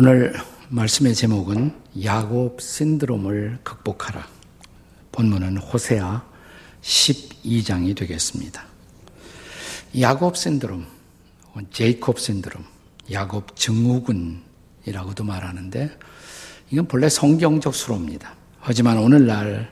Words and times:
오늘 0.00 0.32
말씀의 0.68 1.12
제목은 1.12 1.74
야곱 2.04 2.62
신드롬을 2.62 3.58
극복하라. 3.64 4.28
본문은 5.10 5.56
호세아 5.56 6.24
12장이 6.82 7.96
되겠습니다. 7.96 8.64
야곱 9.98 10.36
신드롬, 10.36 10.86
제이콥 11.72 12.20
신드롬, 12.20 12.64
야곱 13.10 13.56
증후군이라고도 13.56 15.24
말하는데 15.24 15.90
이건 16.70 16.86
본래 16.86 17.08
성경적 17.08 17.74
수로입니다. 17.74 18.36
하지만 18.60 18.98
오늘날 18.98 19.68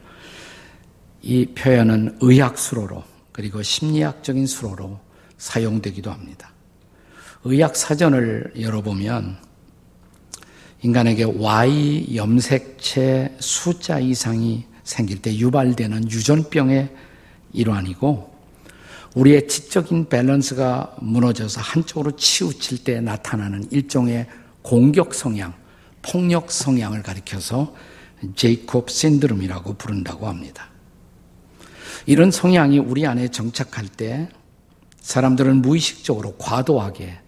이 1.23 1.47
표현은 1.47 2.19
의학 2.21 2.59
수로로 2.59 3.05
그리고 3.31 3.63
심리학적인 3.63 4.49
수로로 4.49 4.99
사용되기도 5.39 6.11
합니다. 6.11 6.51
의학 7.45 7.77
사전을 7.77 8.55
열어보면 8.61 9.47
인간에게 10.83 11.25
Y 11.25 12.17
염색체 12.17 13.37
숫자 13.41 13.99
이상이 13.99 14.67
생길 14.85 15.21
때 15.21 15.37
유발되는 15.37 16.11
유전병의 16.11 16.95
일환이고 17.53 18.35
우리의 19.15 19.49
지적인 19.49 20.09
밸런스가 20.09 20.95
무너져서 21.01 21.61
한쪽으로 21.61 22.17
치우칠 22.17 22.85
때 22.85 23.01
나타나는 23.01 23.69
일종의 23.71 24.27
공격 24.61 25.15
성향, 25.15 25.55
폭력 26.03 26.53
성향을 26.53 27.03
가리켜서 27.03 27.75
제이콥 28.35 28.91
신드롬이라고 28.91 29.75
부른다고 29.75 30.29
합니다. 30.29 30.69
이런 32.05 32.31
성향이 32.31 32.79
우리 32.79 33.07
안에 33.07 33.29
정착할 33.29 33.89
때 33.89 34.29
사람들은 35.01 35.63
무의식적으로 35.63 36.37
과도하게 36.37 37.19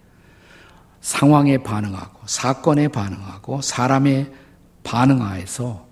상황에 1.08 1.56
반응하고 1.56 2.20
사건에 2.26 2.88
반응하고 2.88 3.62
사람에 3.62 4.30
반응하여서 4.84 5.86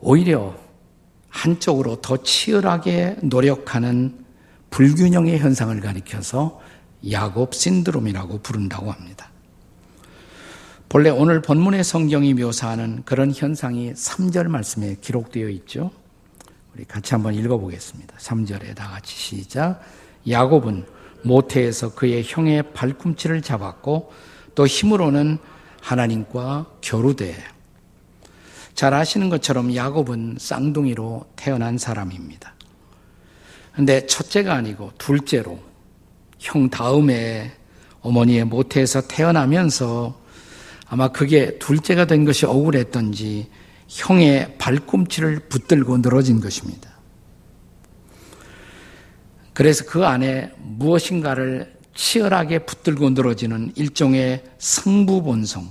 오히려 0.00 0.56
한쪽으로 1.28 2.00
더 2.00 2.16
치열하게 2.16 3.18
노력하는 3.22 4.24
불균형의 4.70 5.38
현상을 5.38 5.80
가리켜서 5.80 6.60
야곱 7.08 7.54
신드롬이라고 7.54 8.38
부른다고 8.38 8.90
합니다. 8.90 9.30
본래 10.88 11.10
오늘 11.10 11.40
본문의 11.40 11.84
성경이 11.84 12.34
묘사하는 12.34 13.02
그런 13.04 13.32
현상이 13.32 13.92
3절 13.92 14.48
말씀에 14.48 14.96
기록되어 15.00 15.48
있죠. 15.50 15.92
우리 16.74 16.84
같이 16.84 17.14
한번 17.14 17.34
읽어보겠습니다. 17.34 18.16
3절에 18.16 18.74
다 18.74 18.88
같이 18.88 19.14
시작. 19.14 19.80
야곱은 20.28 20.84
모태에서 21.24 21.94
그의 21.94 22.22
형의 22.24 22.72
발꿈치를 22.72 23.42
잡았고 23.42 24.12
또 24.54 24.66
힘으로는 24.66 25.38
하나님과 25.80 26.66
겨루되 26.80 27.36
잘 28.74 28.94
아시는 28.94 29.28
것처럼 29.28 29.74
야곱은 29.74 30.36
쌍둥이로 30.38 31.26
태어난 31.36 31.78
사람입니다. 31.78 32.54
근데 33.74 34.06
첫째가 34.06 34.54
아니고 34.54 34.92
둘째로 34.98 35.58
형 36.38 36.70
다음에 36.70 37.52
어머니의 38.00 38.44
모태에서 38.44 39.02
태어나면서 39.08 40.20
아마 40.86 41.08
그게 41.08 41.58
둘째가 41.58 42.06
된 42.06 42.24
것이 42.24 42.46
억울했던지 42.46 43.48
형의 43.88 44.56
발꿈치를 44.58 45.40
붙들고 45.48 45.98
늘어진 45.98 46.40
것입니다. 46.40 46.93
그래서 49.54 49.84
그 49.84 50.04
안에 50.04 50.52
무엇인가를 50.58 51.72
치열하게 51.94 52.60
붙들고 52.60 53.10
늘어지는 53.10 53.72
일종의 53.76 54.44
승부 54.58 55.22
본성 55.22 55.70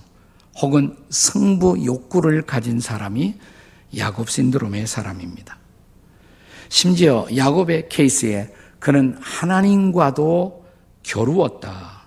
혹은 0.62 0.96
승부 1.10 1.84
욕구를 1.84 2.44
가진 2.44 2.80
사람이 2.80 3.36
야곱 3.98 4.30
신드롬의 4.30 4.88
사람입니다. 4.88 5.58
심지어 6.70 7.28
야곱의 7.36 7.90
케이스에 7.90 8.54
그는 8.80 9.18
하나님과도 9.22 10.66
겨루었다. 11.04 12.04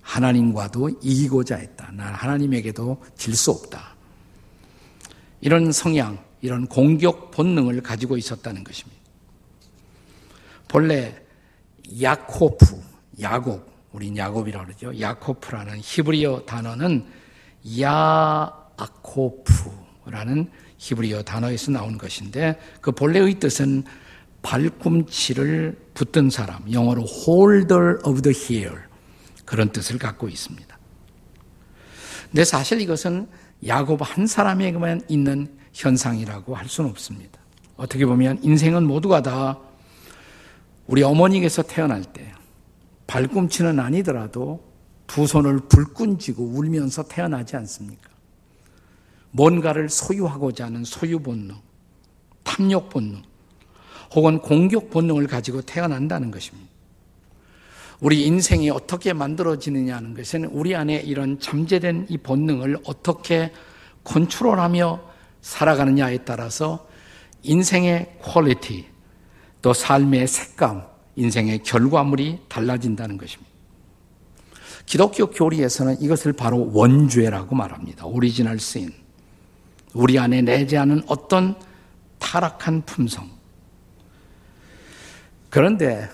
하나님과도 0.00 0.90
이기고자 1.02 1.56
했다. 1.56 1.90
난 1.92 2.14
하나님에게도 2.14 3.02
질 3.16 3.34
수 3.34 3.50
없다. 3.50 3.96
이런 5.40 5.72
성향, 5.72 6.18
이런 6.40 6.66
공격 6.66 7.32
본능을 7.32 7.82
가지고 7.82 8.16
있었다는 8.16 8.62
것입니다. 8.64 8.95
본래 10.68 11.14
야코프, 12.00 12.80
야곱, 13.20 13.66
우린 13.92 14.16
야곱이라고 14.16 14.66
그러죠. 14.66 14.98
야코프라는 15.00 15.78
히브리어 15.80 16.42
단어는 16.46 17.06
야아코프라는 17.80 19.40
히브리어 20.78 21.22
단어에서 21.22 21.70
나온 21.70 21.96
것인데 21.96 22.58
그 22.80 22.92
본래의 22.92 23.38
뜻은 23.40 23.84
발꿈치를 24.42 25.78
붙든 25.94 26.30
사람, 26.30 26.70
영어로 26.70 27.04
holder 27.04 27.98
of 28.04 28.22
the 28.22 28.36
heel 28.36 28.76
그런 29.44 29.70
뜻을 29.70 29.98
갖고 29.98 30.28
있습니다. 30.28 30.78
근데 32.30 32.44
사실 32.44 32.80
이것은 32.80 33.28
야곱 33.66 34.00
한 34.02 34.26
사람에게만 34.26 35.02
있는 35.08 35.56
현상이라고 35.72 36.54
할 36.54 36.68
수는 36.68 36.90
없습니다. 36.90 37.40
어떻게 37.76 38.04
보면 38.04 38.38
인생은 38.42 38.86
모두가 38.86 39.22
다 39.22 39.58
우리 40.86 41.02
어머니께서 41.02 41.62
태어날 41.62 42.04
때 42.04 42.32
발꿈치는 43.06 43.78
아니더라도 43.78 44.64
두 45.06 45.26
손을 45.26 45.60
불끈 45.68 46.18
쥐고 46.18 46.44
울면서 46.44 47.04
태어나지 47.04 47.56
않습니까? 47.56 48.10
뭔가를 49.30 49.88
소유하고자 49.88 50.66
하는 50.66 50.84
소유 50.84 51.20
본능, 51.20 51.56
탐욕 52.42 52.88
본능, 52.88 53.22
혹은 54.14 54.40
공격 54.40 54.90
본능을 54.90 55.26
가지고 55.26 55.62
태어난다는 55.62 56.30
것입니다. 56.30 56.70
우리 58.00 58.26
인생이 58.26 58.70
어떻게 58.70 59.12
만들어지느냐는 59.12 60.14
것은 60.14 60.44
우리 60.46 60.74
안에 60.74 60.96
이런 60.96 61.40
잠재된 61.40 62.06
이 62.08 62.18
본능을 62.18 62.78
어떻게 62.84 63.52
컨트롤하며 64.04 65.00
살아가느냐에 65.40 66.18
따라서 66.18 66.86
인생의 67.42 68.18
quality, 68.22 68.86
또 69.66 69.72
삶의 69.72 70.28
색감, 70.28 70.86
인생의 71.16 71.64
결과물이 71.64 72.38
달라진다는 72.48 73.18
것입니다. 73.18 73.50
기독교 74.86 75.28
교리에서는 75.28 76.00
이것을 76.00 76.34
바로 76.34 76.70
원죄라고 76.72 77.56
말합니다. 77.56 78.06
Original 78.06 78.60
sin. 78.60 78.92
우리 79.92 80.20
안에 80.20 80.42
내재하는 80.42 81.02
어떤 81.08 81.56
타락한 82.20 82.82
품성. 82.82 83.28
그런데 85.50 86.08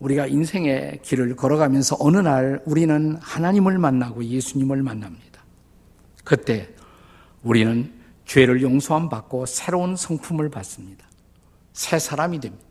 우리가 0.00 0.26
인생의 0.26 1.00
길을 1.00 1.34
걸어가면서 1.34 1.96
어느 2.00 2.18
날 2.18 2.60
우리는 2.66 3.16
하나님을 3.22 3.78
만나고 3.78 4.22
예수님을 4.22 4.82
만납니다. 4.82 5.42
그때 6.24 6.68
우리는 7.42 7.90
죄를 8.26 8.60
용서함 8.60 9.08
받고 9.08 9.46
새로운 9.46 9.96
성품을 9.96 10.50
받습니다. 10.50 11.06
새 11.72 11.98
사람이 11.98 12.40
됩니다. 12.40 12.67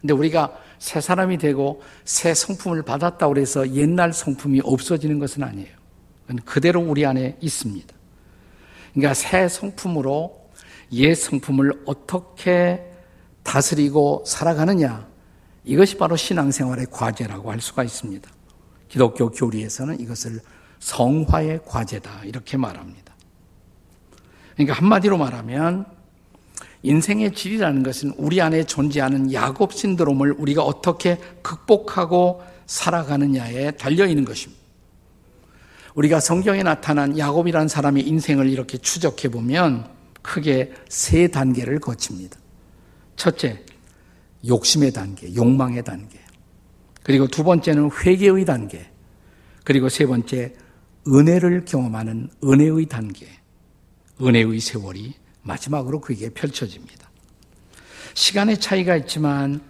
근데 0.00 0.14
우리가 0.14 0.56
새 0.78 1.00
사람이 1.00 1.38
되고 1.38 1.82
새 2.04 2.34
성품을 2.34 2.82
받았다고 2.82 3.36
해서 3.36 3.68
옛날 3.74 4.12
성품이 4.12 4.60
없어지는 4.64 5.18
것은 5.18 5.42
아니에요. 5.42 5.76
그대로 6.44 6.80
우리 6.80 7.04
안에 7.04 7.36
있습니다. 7.40 7.94
그러니까 8.92 9.14
새 9.14 9.48
성품으로 9.48 10.50
옛 10.92 11.14
성품을 11.14 11.82
어떻게 11.86 12.84
다스리고 13.42 14.24
살아가느냐. 14.26 15.08
이것이 15.64 15.96
바로 15.96 16.16
신앙생활의 16.16 16.86
과제라고 16.90 17.50
할 17.50 17.60
수가 17.60 17.82
있습니다. 17.82 18.30
기독교 18.88 19.30
교리에서는 19.30 20.00
이것을 20.00 20.40
성화의 20.78 21.60
과제다. 21.66 22.24
이렇게 22.24 22.56
말합니다. 22.56 23.14
그러니까 24.54 24.74
한마디로 24.74 25.18
말하면 25.18 25.86
인생의 26.82 27.32
질이라는 27.32 27.82
것은 27.82 28.12
우리 28.16 28.40
안에 28.40 28.64
존재하는 28.64 29.32
야곱 29.32 29.72
신드롬을 29.72 30.36
우리가 30.38 30.62
어떻게 30.62 31.18
극복하고 31.42 32.42
살아가느냐에 32.66 33.72
달려 33.72 34.06
있는 34.06 34.24
것입니다. 34.24 34.58
우리가 35.94 36.20
성경에 36.20 36.62
나타난 36.62 37.18
야곱이라는 37.18 37.66
사람의 37.66 38.06
인생을 38.06 38.48
이렇게 38.48 38.78
추적해 38.78 39.28
보면 39.28 39.88
크게 40.22 40.72
세 40.88 41.26
단계를 41.28 41.80
거칩니다. 41.80 42.38
첫째, 43.16 43.64
욕심의 44.46 44.92
단계, 44.92 45.34
욕망의 45.34 45.82
단계. 45.82 46.20
그리고 47.02 47.26
두 47.26 47.42
번째는 47.42 47.90
회개의 47.90 48.44
단계. 48.44 48.88
그리고 49.64 49.88
세 49.88 50.06
번째, 50.06 50.54
은혜를 51.08 51.64
경험하는 51.64 52.30
은혜의 52.44 52.86
단계. 52.86 53.26
은혜의 54.20 54.60
세월이 54.60 55.14
마지막으로 55.48 56.00
그게 56.00 56.28
펼쳐집니다. 56.28 57.08
시간의 58.14 58.60
차이가 58.60 58.96
있지만 58.96 59.60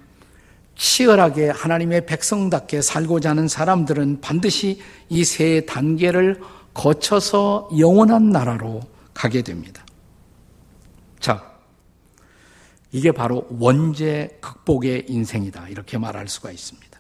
치열하게 0.77 1.51
하나님의 1.51 2.07
백성답게 2.07 2.83
살고자 2.83 3.31
하는 3.31 3.49
사람들은 3.49 4.21
반드시 4.21 4.81
이 5.09 5.25
세 5.25 5.65
단계를 5.67 6.41
거쳐서 6.75 7.69
영원한 7.79 8.31
나라로 8.31 8.81
가게 9.15 9.43
됩니다. 9.43 9.85
자, 11.19 11.45
이게 12.93 13.11
바로 13.11 13.47
원죄 13.51 14.39
극복의 14.41 15.07
인생이다. 15.09 15.69
이렇게 15.69 15.99
말할 15.99 16.29
수가 16.29 16.53
있습니다. 16.53 16.99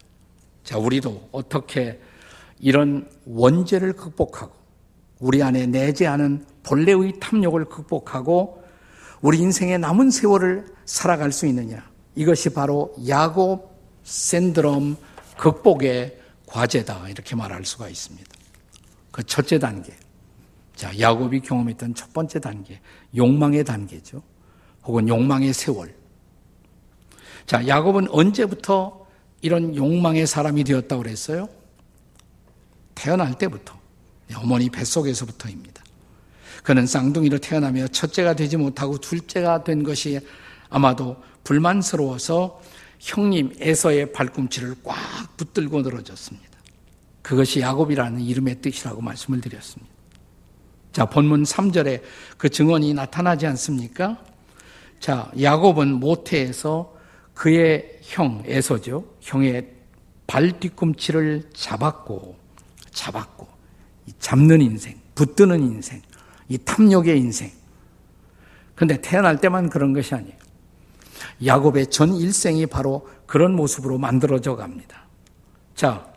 자, 0.65 0.79
우리도 0.79 1.29
어떻게 1.33 2.01
이런 2.59 3.09
원죄를 3.25 3.93
극복하고 3.93 4.53
우리 5.21 5.43
안에 5.43 5.67
내재하는 5.67 6.45
본래의 6.65 7.21
탐욕을 7.21 7.67
극복하고 7.67 8.57
우리 9.20 9.38
인생의 9.38 9.79
남은 9.79 10.11
세월을 10.11 10.67
살아갈 10.85 11.32
수 11.32 11.47
있느냐. 11.47 11.88
이것이 12.15 12.50
바로 12.50 12.94
야곱 13.06 13.76
샌드롬 14.05 14.97
극복의 15.37 16.19
과제다. 16.47 17.09
이렇게 17.09 17.37
말할 17.37 17.65
수가 17.65 17.88
있습니다. 17.88 18.29
그 19.11 19.23
첫째 19.25 19.59
단계. 19.59 19.93
자, 20.75 20.97
야곱이 20.99 21.41
경험했던 21.41 21.94
첫 21.94 22.12
번째 22.12 22.41
단계. 22.41 22.81
욕망의 23.17 23.65
단계죠. 23.65 24.23
혹은 24.85 25.09
욕망의 25.09 25.53
세월. 25.53 25.94
자, 27.47 27.67
야곱은 27.67 28.09
언제부터 28.11 29.06
이런 29.41 29.75
욕망의 29.75 30.26
사람이 30.26 30.65
되었다고 30.65 31.03
그랬어요? 31.03 31.49
태어날 32.94 33.37
때부터. 33.37 33.79
어머니 34.37 34.69
뱃속에서부터입니다. 34.70 35.78
그는 36.62 36.87
쌍둥이로 36.87 37.38
태어나며 37.38 37.88
첫째가 37.88 38.34
되지 38.34 38.56
못하고 38.56 38.99
둘째가 38.99 39.64
된 39.64 39.82
것이 39.82 40.20
아마도 40.69 41.16
불만스러워서 41.44 42.60
형님 42.99 43.55
에서의 43.60 44.12
발꿈치를 44.12 44.76
꽉 44.82 44.96
붙들고 45.37 45.82
늘어졌습니다. 45.82 46.49
그것이 47.22 47.60
야곱이라는 47.60 48.20
이름의 48.20 48.60
뜻이라고 48.60 49.00
말씀을 49.00 49.40
드렸습니다. 49.40 49.93
자, 50.93 51.05
본문 51.05 51.44
3절에 51.44 52.02
그 52.37 52.49
증언이 52.49 52.94
나타나지 52.94 53.46
않습니까? 53.46 54.19
자, 54.99 55.31
야곱은 55.40 55.94
모태에서 55.94 56.96
그의 57.34 58.00
형 58.02 58.43
에서죠. 58.46 59.05
형의 59.20 59.69
발 60.26 60.58
뒤꿈치를 60.58 61.50
잡았고 61.55 62.37
잡았고 62.90 63.46
잡는 64.19 64.60
인생, 64.60 64.99
붙드는 65.14 65.62
인생, 65.62 66.02
이 66.49 66.59
탐욕의 66.59 67.19
인생. 67.19 67.50
근데 68.75 69.00
태어날 69.00 69.41
때만 69.41 69.71
그런 69.71 69.93
것이 69.93 70.15
아니에요. 70.15 70.37
야곱의 71.45 71.91
전 71.91 72.15
일생이 72.15 72.67
바로 72.67 73.09
그런 73.27 73.55
모습으로 73.55 73.99
만들어져 73.99 74.56
갑니다. 74.56 75.05
자, 75.75 76.12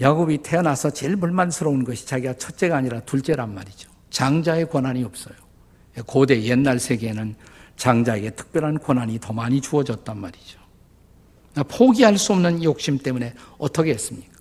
야곱이 0.00 0.38
태어나서 0.38 0.90
제일 0.90 1.16
불만스러운 1.16 1.84
것이 1.84 2.06
자기가 2.06 2.34
첫째가 2.34 2.76
아니라 2.76 3.00
둘째란 3.00 3.54
말이죠. 3.54 3.90
장자의 4.10 4.68
권한이 4.68 5.04
없어요. 5.04 5.34
고대 6.06 6.42
옛날 6.42 6.78
세계에는 6.78 7.36
장자에게 7.76 8.30
특별한 8.30 8.80
권한이 8.80 9.20
더 9.20 9.32
많이 9.32 9.60
주어졌단 9.60 10.18
말이죠. 10.18 10.58
포기할 11.68 12.18
수 12.18 12.32
없는 12.32 12.64
욕심 12.64 12.98
때문에 12.98 13.34
어떻게 13.58 13.90
했습니까? 13.90 14.32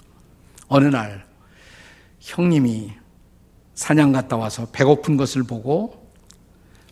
어느 0.67 0.87
날 0.87 1.25
형님이 2.19 2.93
사냥 3.75 4.11
갔다 4.11 4.37
와서 4.37 4.67
배고픈 4.71 5.17
것을 5.17 5.43
보고 5.43 6.11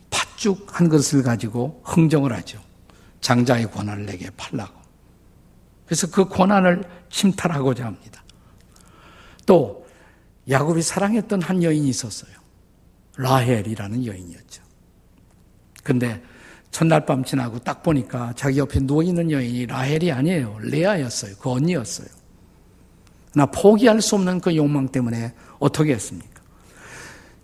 팥죽 0.09 0.79
한 0.79 0.89
것을 0.89 1.23
가지고 1.23 1.81
흥정을 1.85 2.33
하죠. 2.33 2.59
장자의 3.21 3.71
권한을 3.71 4.05
내게 4.05 4.29
팔라고. 4.35 4.73
그래서 5.85 6.07
그 6.09 6.25
권한을 6.27 6.83
침탈하고자 7.09 7.85
합니다. 7.85 8.23
또 9.45 9.85
야곱이 10.49 10.81
사랑했던 10.81 11.41
한 11.41 11.61
여인이 11.61 11.87
있었어요. 11.89 12.31
라헬이라는 13.17 14.05
여인이었죠. 14.05 14.63
근데 15.83 16.21
첫날 16.71 17.05
밤 17.05 17.23
지나고 17.23 17.59
딱 17.59 17.83
보니까 17.83 18.33
자기 18.35 18.59
옆에 18.59 18.79
누워 18.79 19.03
있는 19.03 19.29
여인이 19.29 19.65
라헬이 19.67 20.11
아니에요. 20.11 20.57
레아였어요. 20.61 21.35
그 21.37 21.51
언니였어요. 21.51 22.07
나 23.35 23.45
포기할 23.45 24.01
수 24.01 24.15
없는 24.15 24.39
그 24.39 24.55
욕망 24.55 24.87
때문에 24.87 25.33
어떻게 25.59 25.93
했습니까? 25.93 26.30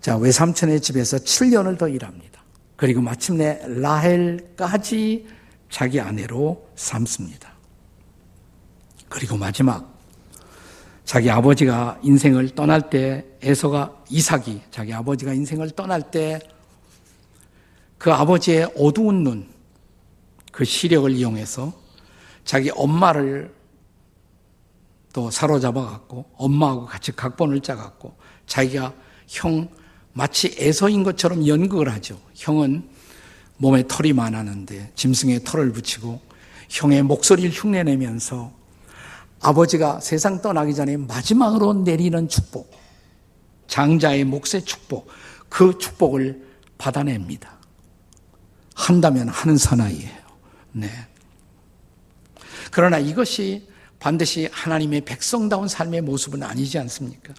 자, 0.08 0.16
외삼촌의 0.16 0.80
집에서 0.80 1.18
7년을 1.18 1.78
더 1.78 1.90
일합니다. 1.90 2.42
그리고 2.78 3.02
마침내 3.02 3.60
라헬까지 3.68 5.28
자기 5.70 6.00
아내로 6.00 6.66
삼습니다. 6.76 7.52
그리고 9.10 9.36
마지막 9.36 10.00
자기 11.04 11.30
아버지가 11.30 12.00
인생을 12.04 12.56
떠날 12.56 12.90
때 12.90 13.26
에서가 13.42 14.02
이삭이 14.10 14.62
자기 14.72 14.94
아버지가 14.94 15.34
인생을 15.34 15.72
떠날 15.72 16.10
때 16.10 16.40
그 17.98 18.14
아버지의 18.14 18.72
어두운 18.78 19.26
눈, 19.26 19.46
그 20.54 20.64
시력을 20.64 21.12
이용해서 21.12 21.74
자기 22.46 22.72
엄마를 22.72 23.54
또 25.12 25.30
사로잡아 25.30 25.86
갖고 25.86 26.24
엄마하고 26.38 26.86
같이 26.86 27.12
각본을 27.12 27.60
짜 27.60 27.76
갖고 27.76 28.16
자기가 28.46 28.94
형 29.28 29.68
마치 30.18 30.56
애서인 30.58 31.04
것처럼 31.04 31.46
연극을 31.46 31.94
하죠. 31.94 32.20
형은 32.34 32.90
몸에 33.58 33.88
털이 33.88 34.14
많았는데 34.14 34.94
짐승에 34.96 35.42
털을 35.44 35.72
붙이고 35.72 36.20
형의 36.70 37.04
목소리를 37.04 37.52
흉내내면서 37.52 38.52
아버지가 39.42 40.00
세상 40.00 40.42
떠나기 40.42 40.74
전에 40.74 40.98
마지막으로 40.98 41.74
내리는 41.74 42.28
축복, 42.28 42.72
장자의 43.68 44.24
몫의 44.24 44.66
축복, 44.66 45.08
그 45.50 45.78
축복을 45.78 46.44
받아냅니다. 46.80 47.56
한다면 48.74 49.30
하는 49.30 49.56
사나이예요. 49.56 50.18
네. 50.72 50.90
그러나 52.72 52.98
이것이 52.98 53.70
반드시 54.00 54.50
하나님의 54.52 55.02
백성다운 55.02 55.68
삶의 55.68 56.02
모습은 56.02 56.42
아니지 56.42 56.80
않습니까? 56.80 57.36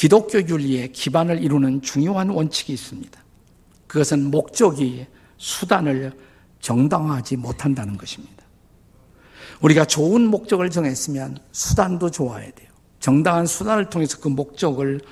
기독교 0.00 0.40
윤리의 0.40 0.92
기반을 0.92 1.42
이루는 1.44 1.82
중요한 1.82 2.30
원칙이 2.30 2.72
있습니다. 2.72 3.22
그것은 3.86 4.30
목적이 4.30 5.06
수단을 5.36 6.10
정당화하지 6.60 7.36
못한다는 7.36 7.98
것입니다. 7.98 8.42
우리가 9.60 9.84
좋은 9.84 10.26
목적을 10.26 10.70
정했으면 10.70 11.36
수단도 11.52 12.10
좋아야 12.10 12.50
돼요. 12.52 12.70
정당한 12.98 13.44
수단을 13.44 13.90
통해서 13.90 14.18
그 14.20 14.28
목적을 14.28 15.02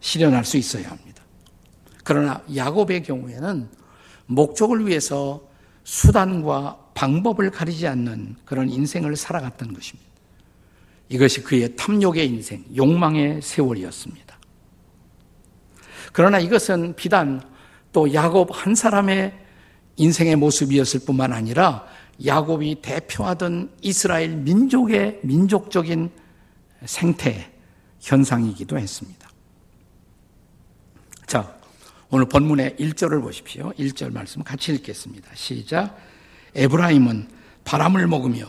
실현할 0.00 0.44
수 0.44 0.56
있어야 0.56 0.90
합니다. 0.90 1.22
그러나 2.02 2.42
야곱의 2.52 3.04
경우에는 3.04 3.68
목적을 4.26 4.88
위해서 4.88 5.40
수단과 5.84 6.90
방법을 6.94 7.52
가리지 7.52 7.86
않는 7.86 8.34
그런 8.44 8.68
인생을 8.68 9.14
살아갔던 9.14 9.72
것입니다. 9.72 10.10
이것이 11.08 11.44
그의 11.44 11.76
탐욕의 11.76 12.26
인생, 12.26 12.64
욕망의 12.74 13.40
세월이었습니다. 13.40 14.31
그러나 16.12 16.38
이것은 16.38 16.94
비단 16.94 17.42
또 17.92 18.12
야곱 18.12 18.50
한 18.52 18.74
사람의 18.74 19.32
인생의 19.96 20.36
모습이었을 20.36 21.00
뿐만 21.06 21.32
아니라 21.32 21.86
야곱이 22.24 22.76
대표하던 22.82 23.70
이스라엘 23.80 24.36
민족의 24.36 25.20
민족적인 25.22 26.10
생태 26.84 27.50
현상이기도 28.00 28.78
했습니다. 28.78 29.28
자, 31.26 31.54
오늘 32.10 32.26
본문의 32.26 32.76
1절을 32.76 33.22
보십시오. 33.22 33.72
1절 33.78 34.12
말씀 34.12 34.42
같이 34.42 34.72
읽겠습니다. 34.74 35.30
시작. 35.34 35.96
에브라임은 36.54 37.28
바람을 37.64 38.06
먹으며 38.06 38.46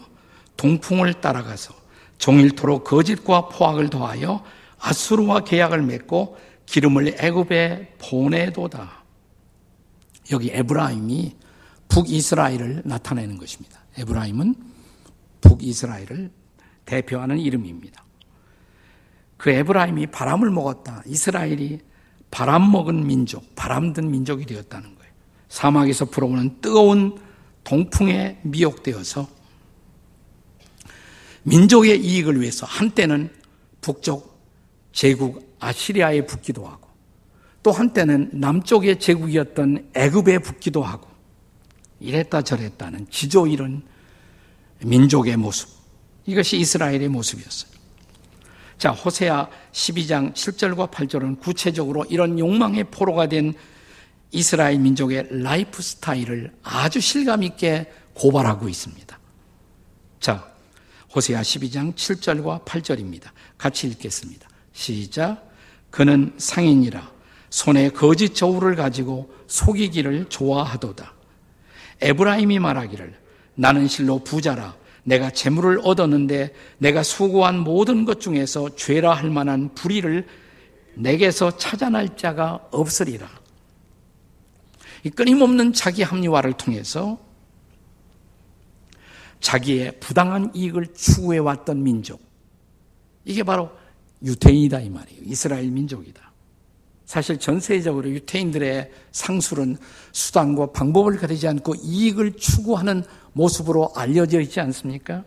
동풍을 0.57 1.13
따라가서 1.21 1.73
종일토록 2.17 2.83
거짓과 2.83 3.49
포악을 3.49 3.89
더하여 3.89 4.43
아수르와 4.79 5.41
계약을 5.41 5.81
맺고 5.81 6.37
기름을 6.65 7.15
애굽에 7.19 7.95
보내도다. 7.99 9.03
여기 10.31 10.49
에브라임이 10.51 11.35
북이스라엘을 11.89 12.83
나타내는 12.85 13.37
것입니다. 13.37 13.79
에브라임은 13.97 14.55
북이스라엘을 15.41 16.31
대표하는 16.85 17.39
이름입니다. 17.39 18.03
그 19.37 19.49
에브라임이 19.49 20.07
바람을 20.07 20.49
먹었다. 20.51 21.03
이스라엘이 21.05 21.79
바람 22.31 22.71
먹은 22.71 23.05
민족, 23.05 23.55
바람 23.55 23.93
든 23.93 24.09
민족이 24.09 24.45
되었다는 24.45 24.95
거예요. 24.95 25.11
사막에서 25.49 26.05
불어오는 26.05 26.61
뜨거운 26.61 27.19
동풍에 27.63 28.39
미혹되어서 28.43 29.27
민족의 31.43 32.03
이익을 32.03 32.41
위해서 32.41 32.65
한때는 32.65 33.29
북쪽 33.81 34.41
제국 34.93 35.52
아시리아에 35.63 36.25
붙기도 36.25 36.65
하고 36.67 36.89
또 37.61 37.71
한때는 37.71 38.29
남쪽의 38.33 38.99
제국이었던 38.99 39.91
애굽에 39.93 40.39
붙기도 40.39 40.83
하고 40.83 41.07
이랬다 41.99 42.41
저랬다는 42.41 43.07
지조 43.09 43.47
잃은 43.47 43.83
민족의 44.83 45.37
모습 45.37 45.69
이것이 46.25 46.57
이스라엘의 46.57 47.07
모습이었어요. 47.09 47.71
자, 48.77 48.91
호세아 48.91 49.49
12장 49.71 50.33
7절과 50.33 50.91
8절은 50.91 51.39
구체적으로 51.39 52.05
이런 52.09 52.37
욕망의 52.37 52.85
포로가 52.85 53.27
된 53.27 53.53
이스라엘 54.31 54.79
민족의 54.79 55.27
라이프 55.29 55.81
스타일을 55.81 56.51
아주 56.63 56.99
실감 56.99 57.43
있게 57.43 57.89
고발하고 58.13 58.67
있습니다. 58.67 59.19
자, 60.19 60.51
호세아 61.15 61.41
12장 61.41 61.93
7절과 61.95 62.65
8절입니다. 62.65 63.29
같이 63.57 63.87
읽겠습니다. 63.87 64.49
시작. 64.73 65.52
그는 65.93 66.33
상인이라 66.37 67.07
손에 67.51 67.89
거짓 67.89 68.33
저울을 68.33 68.75
가지고 68.75 69.31
속이기를 69.45 70.25
좋아하도다. 70.27 71.13
에브라임이 72.01 72.57
말하기를 72.57 73.15
나는 73.53 73.87
실로 73.87 74.17
부자라 74.23 74.75
내가 75.03 75.29
재물을 75.29 75.79
얻었는데 75.83 76.51
내가 76.79 77.03
수고한 77.03 77.59
모든 77.59 78.05
것 78.05 78.19
중에서 78.19 78.75
죄라 78.75 79.13
할 79.13 79.29
만한 79.29 79.75
불의를 79.75 80.25
내게서 80.95 81.57
찾아날 81.57 82.17
자가 82.17 82.69
없으리라. 82.71 83.29
이 85.03 85.11
끊임없는 85.11 85.73
자기 85.73 86.01
합리화를 86.01 86.53
통해서 86.53 87.19
자기의 89.41 89.99
부당한 89.99 90.49
이익을 90.55 90.87
추구해 90.95 91.37
왔던 91.37 91.83
민족. 91.83 92.19
이게 93.25 93.43
바로 93.43 93.82
유태인이다 94.23 94.79
이 94.79 94.89
말이에요. 94.89 95.21
이스라엘 95.25 95.69
민족이다. 95.69 96.31
사실 97.05 97.37
전 97.37 97.59
세계적으로 97.59 98.09
유태인들의 98.09 98.89
상술은 99.11 99.77
수단과 100.13 100.71
방법을 100.71 101.17
가리지 101.17 101.47
않고 101.47 101.75
이익을 101.75 102.33
추구하는 102.33 103.03
모습으로 103.33 103.91
알려져 103.95 104.39
있지 104.39 104.59
않습니까? 104.61 105.23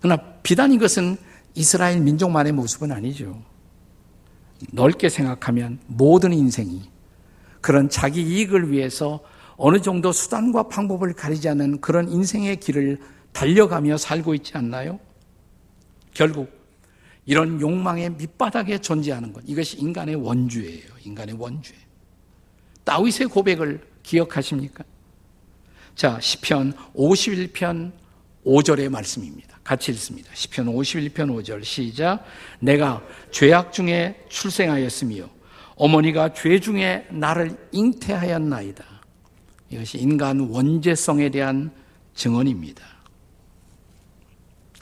그러나 0.00 0.20
비단 0.42 0.72
이것은 0.72 1.16
이스라엘 1.54 2.00
민족만의 2.00 2.52
모습은 2.52 2.90
아니죠. 2.90 3.40
넓게 4.72 5.08
생각하면 5.08 5.78
모든 5.86 6.32
인생이 6.32 6.90
그런 7.60 7.88
자기 7.88 8.22
이익을 8.22 8.70
위해서 8.70 9.20
어느 9.56 9.80
정도 9.80 10.12
수단과 10.12 10.64
방법을 10.64 11.12
가리지 11.12 11.48
않는 11.50 11.80
그런 11.80 12.08
인생의 12.10 12.56
길을 12.58 12.98
달려가며 13.32 13.96
살고 13.96 14.34
있지 14.34 14.56
않나요? 14.56 14.98
결국 16.12 16.61
이런 17.24 17.60
욕망의 17.60 18.10
밑바닥에 18.10 18.78
존재하는 18.78 19.32
것 19.32 19.42
이것이 19.46 19.78
인간의 19.78 20.16
원주예요. 20.16 20.92
인간의 21.04 21.36
원주예. 21.38 21.76
다윗의 22.84 23.28
고백을 23.28 23.80
기억하십니까? 24.02 24.84
자, 25.94 26.18
시편 26.20 26.72
51편 26.94 27.92
5절의 28.44 28.88
말씀입니다. 28.88 29.58
같이 29.62 29.92
읽습니다. 29.92 30.30
시편 30.34 30.66
51편 30.66 31.14
5절 31.14 31.62
시작. 31.62 32.24
내가 32.58 33.02
죄악 33.30 33.72
중에 33.72 34.24
출생하였으며 34.28 35.28
어머니가 35.76 36.32
죄 36.34 36.58
중에 36.58 37.06
나를 37.10 37.56
잉태하였나이다. 37.70 38.84
이것이 39.70 39.98
인간 39.98 40.40
원죄성에 40.40 41.30
대한 41.30 41.70
증언입니다. 42.14 42.84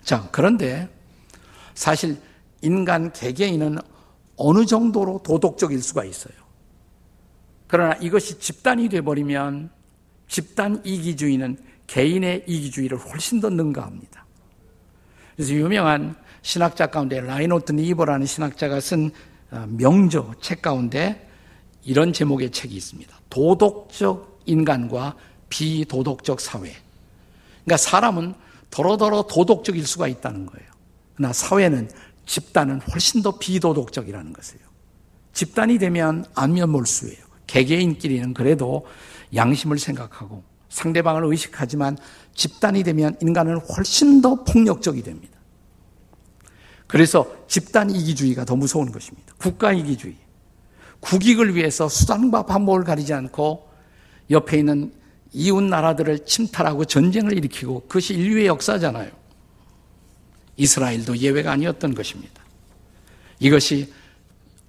자, 0.02 0.28
그런데 0.32 0.88
사실 1.74 2.16
인간 2.62 3.12
개개인은 3.12 3.78
어느 4.36 4.66
정도로 4.66 5.22
도덕적일 5.22 5.82
수가 5.82 6.04
있어요. 6.04 6.34
그러나 7.66 7.94
이것이 7.94 8.38
집단이 8.38 8.88
되어버리면 8.88 9.70
집단 10.28 10.80
이기주의는 10.84 11.58
개인의 11.86 12.44
이기주의를 12.46 12.98
훨씬 12.98 13.40
더 13.40 13.50
능가합니다. 13.50 14.24
그래서 15.36 15.54
유명한 15.54 16.16
신학자 16.42 16.86
가운데 16.86 17.20
라인홀드 17.20 17.72
니버라는 17.72 18.26
신학자가 18.26 18.80
쓴 18.80 19.10
어, 19.50 19.66
명저 19.68 20.34
책 20.40 20.62
가운데 20.62 21.28
이런 21.82 22.12
제목의 22.12 22.50
책이 22.50 22.74
있습니다. 22.74 23.14
도덕적 23.30 24.40
인간과 24.46 25.16
비도덕적 25.48 26.40
사회. 26.40 26.72
그러니까 27.64 27.76
사람은 27.76 28.34
더러더러 28.70 29.22
도덕적일 29.22 29.86
수가 29.86 30.08
있다는 30.08 30.46
거예요. 30.46 30.70
그러나 31.14 31.32
사회는 31.32 31.90
집단은 32.30 32.80
훨씬 32.82 33.22
더 33.22 33.38
비도덕적이라는 33.38 34.32
것이에요. 34.32 34.62
집단이 35.32 35.78
되면 35.78 36.24
안면몰수예요. 36.36 37.18
개개인끼리는 37.48 38.34
그래도 38.34 38.86
양심을 39.34 39.80
생각하고 39.80 40.44
상대방을 40.68 41.24
의식하지만 41.24 41.98
집단이 42.36 42.84
되면 42.84 43.16
인간은 43.20 43.58
훨씬 43.58 44.22
더 44.22 44.44
폭력적이 44.44 45.02
됩니다. 45.02 45.36
그래서 46.86 47.26
집단 47.48 47.90
이기주의가 47.90 48.44
더 48.44 48.54
무서운 48.54 48.92
것입니다. 48.92 49.34
국가 49.36 49.72
이기주의. 49.72 50.16
국익을 51.00 51.56
위해서 51.56 51.88
수단과 51.88 52.46
방법을 52.46 52.84
가리지 52.84 53.12
않고 53.12 53.68
옆에 54.30 54.58
있는 54.58 54.92
이웃 55.32 55.62
나라들을 55.62 56.24
침탈하고 56.26 56.84
전쟁을 56.84 57.36
일으키고 57.36 57.88
그것이 57.88 58.14
인류의 58.14 58.46
역사잖아요. 58.46 59.19
이스라엘도 60.56 61.18
예외가 61.18 61.52
아니었던 61.52 61.94
것입니다. 61.94 62.42
이것이 63.38 63.92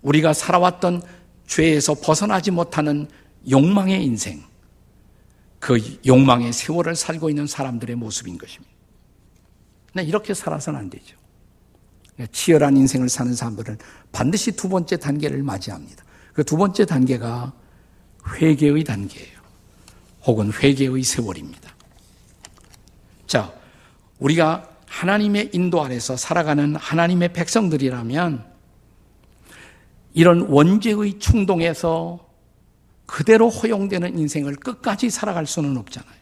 우리가 0.02 0.34
살아왔던 0.34 1.02
죄에서 1.48 1.96
벗어나지 1.96 2.52
못하는 2.52 3.08
욕망의 3.50 4.04
인생, 4.04 4.44
그 5.60 6.00
욕망의 6.06 6.54
세월을 6.54 6.96
살고 6.96 7.30
있는 7.30 7.48
사람들의 7.48 7.96
모습인 7.96 8.38
것입니다. 8.38 8.72
네, 9.94 10.04
이렇게 10.04 10.34
살아서는 10.34 10.80
안 10.80 10.90
되죠. 10.90 11.18
치열한 12.32 12.78
인생을 12.78 13.10
사는 13.10 13.34
사람들은 13.34 13.78
반드시 14.12 14.52
두 14.52 14.70
번째 14.70 14.98
단계를 14.98 15.44
맞이합니다. 15.44 16.04
그 16.34 16.44
두 16.44 16.58
번째 16.58 16.86
단계가 16.86 17.54
회개의 18.36 18.84
단계예요. 18.84 19.42
혹은 20.24 20.52
회개의 20.52 21.04
세월입니다. 21.04 21.76
자, 23.28 23.54
우리가 24.20 24.70
하나님의 24.92 25.52
인도 25.54 25.82
아래서 25.82 26.18
살아가는 26.18 26.76
하나님의 26.76 27.32
백성들이라면 27.32 28.46
이런 30.14 30.42
원죄의 30.42 31.18
충동에서 31.20 32.28
그대로 33.06 33.50
허용되는 33.50 34.20
인생을 34.20 34.58
끝까지 34.58 35.10
살아갈 35.10 35.48
수는 35.48 35.78
없잖아요. 35.78 36.22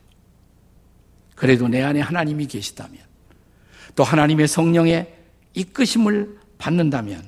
그래도 1.35 1.67
내 1.67 1.81
안에 1.81 1.99
하나님이 1.99 2.45
계시다면 2.45 2.99
또 3.95 4.03
하나님의 4.03 4.47
성령의 4.47 5.15
이끄심을 5.55 6.37
받는다면 6.59 7.27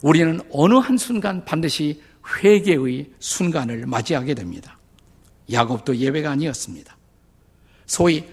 우리는 0.00 0.40
어느 0.50 0.74
한순간 0.74 1.44
반드시 1.44 2.02
회개의 2.42 3.10
순간을 3.18 3.86
맞이하게 3.86 4.34
됩니다. 4.34 4.78
야곱도 5.52 5.96
예외가 5.96 6.30
아니었습니다. 6.30 6.96
소위 7.84 8.24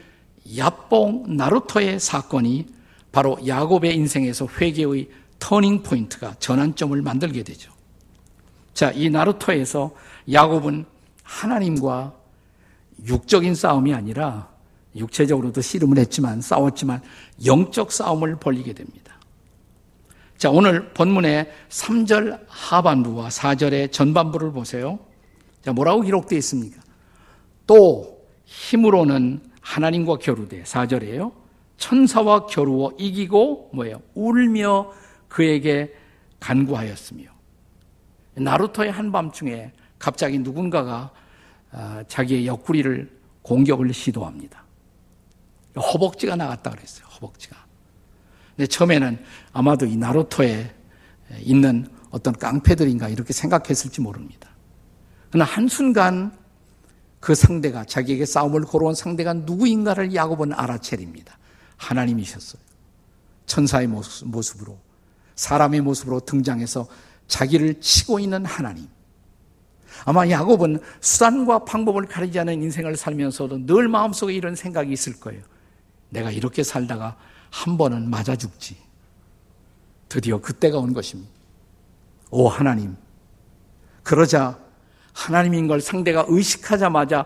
야뽕 0.58 1.36
나루토의 1.38 2.00
사건이 2.00 2.68
바로 3.12 3.38
야곱의 3.46 3.96
인생에서 3.96 4.48
회개의 4.48 5.10
터닝 5.40 5.84
포인트가 5.84 6.36
전환점을 6.40 7.02
만들게 7.02 7.44
되죠. 7.44 7.72
자, 8.74 8.92
이 8.92 9.10
나루토에서 9.10 9.92
야곱은 10.32 10.86
하나님과 11.24 12.14
육적인 13.06 13.56
싸움이 13.56 13.94
아니라 13.94 14.50
육체적으로도 14.96 15.62
씨름을 15.62 15.98
했지만 15.98 16.42
싸웠지만 16.42 17.02
영적 17.46 17.92
싸움을 17.92 18.38
벌리게 18.38 18.74
됩니다. 18.74 19.14
자, 20.38 20.50
오늘 20.50 20.90
본문의 20.94 21.52
3절 21.70 22.46
하반부와 22.48 23.30
4절의 23.30 23.92
전반부를 23.92 24.52
보세요. 24.52 25.00
자, 25.64 25.72
뭐라고 25.72 26.02
기록되어 26.02 26.38
있습니까? 26.40 26.82
또 27.66 28.22
힘으로는 28.46 29.42
하나님과 29.64 30.18
겨루되 30.18 30.64
4절이에요. 30.64 31.34
천사와 31.78 32.46
겨루어 32.46 32.92
이기고 33.00 33.72
뭐예요? 33.74 34.02
울며 34.14 34.94
그에게 35.28 35.94
간구하였으며 36.40 37.26
나루토의 38.36 38.92
한밤중에 38.92 39.72
갑자기 39.98 40.38
누군가가 40.38 41.12
아, 41.72 42.04
자기의 42.08 42.46
옆구리를 42.46 43.10
공격을 43.42 43.94
시도합니다. 43.94 44.64
허벅지가 45.76 46.36
나갔다 46.36 46.70
그랬어요. 46.70 47.08
허벅지가. 47.08 47.56
근데 48.56 48.68
처음에는 48.68 49.18
아마도 49.54 49.86
이 49.86 49.96
나루토에 49.96 50.72
있는 51.40 51.88
어떤 52.12 52.34
깡패들인가 52.34 53.10
이렇게 53.10 53.34
생각했을지 53.34 54.02
모릅니다. 54.02 54.50
그러나 55.32 55.46
한순간 55.50 56.38
그 57.24 57.36
상대가 57.36 57.86
자기에게 57.86 58.26
싸움을 58.26 58.64
걸어온 58.64 58.96
상대가 58.96 59.32
누구인가를 59.32 60.14
야곱은 60.14 60.52
알아채립니다. 60.52 61.38
하나님이셨어요. 61.78 62.62
천사의 63.46 63.88
모습으로 63.88 64.78
사람의 65.36 65.80
모습으로 65.80 66.20
등장해서 66.20 66.86
자기를 67.30 67.80
치고 67.80 68.20
있는 68.20 68.44
하나님. 68.44 68.90
아마 70.04 70.30
야곱은 70.30 70.82
수단과 71.00 71.64
방법을 71.64 72.08
가리지 72.08 72.40
않은 72.40 72.62
인생을 72.62 72.98
살면서도 72.98 73.68
늘 73.68 73.88
마음속에 73.88 74.34
이런 74.34 74.54
생각이 74.54 74.92
있을 74.92 75.18
거예요. 75.22 75.44
내가 76.10 76.30
이렇게 76.30 76.62
살다가 76.62 77.16
한 77.50 77.78
번은 77.78 78.10
맞아 78.10 78.36
죽지. 78.36 78.76
드디어 80.10 80.42
그때가 80.42 80.78
온 80.78 80.92
것입니다. 80.92 81.32
오 82.32 82.50
하나님. 82.50 82.98
그러자 84.04 84.63
하나님인 85.14 85.68
걸 85.68 85.80
상대가 85.82 86.26
의식하자마자 86.28 87.26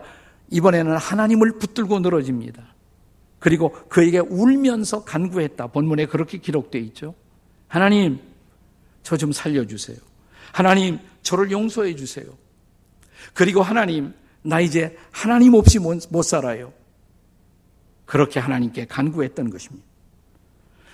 이번에는 0.52 0.96
하나님을 0.98 1.58
붙들고 1.60 2.00
늘어집니다. 2.00 2.64
그리고 3.40 3.72
그에게 3.90 4.20
울면서 4.20 5.04
간구했다. 5.04 5.68
본문에 5.68 6.06
그렇게 6.06 6.38
기록되어 6.38 6.82
있죠. 6.82 7.16
하나님, 7.68 8.20
저 9.04 9.16
좀 9.18 9.32
살려주세요. 9.32 9.98
하나님, 10.52 11.00
저를 11.22 11.52
용서해 11.52 11.96
주세요. 11.96 12.26
그리고 13.34 13.62
하나님, 13.62 14.14
나 14.42 14.60
이제 14.60 14.98
하나님 15.12 15.54
없이 15.54 15.80
못 15.80 16.22
살아요. 16.24 16.74
그렇게 18.06 18.40
하나님께 18.40 18.86
간구했던 18.88 19.50
것입니다. 19.50 19.86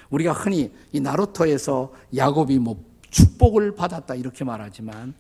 우리가 0.10 0.34
흔히 0.34 0.72
이 0.92 1.00
나루토에서 1.00 1.94
야곱이 2.16 2.60
뭐 2.60 2.84
축복을 3.10 3.76
받았다 3.76 4.16
이렇게 4.16 4.44
말하지만 4.44 5.14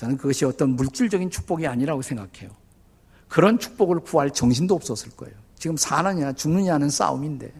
저는 0.00 0.16
그것이 0.16 0.46
어떤 0.46 0.76
물질적인 0.76 1.28
축복이 1.28 1.66
아니라고 1.66 2.00
생각해요. 2.00 2.48
그런 3.28 3.58
축복을 3.58 4.00
구할 4.00 4.30
정신도 4.30 4.74
없었을 4.74 5.10
거예요. 5.10 5.34
지금 5.58 5.76
사느냐 5.76 6.32
죽느냐는 6.32 6.88
싸움인데. 6.88 7.52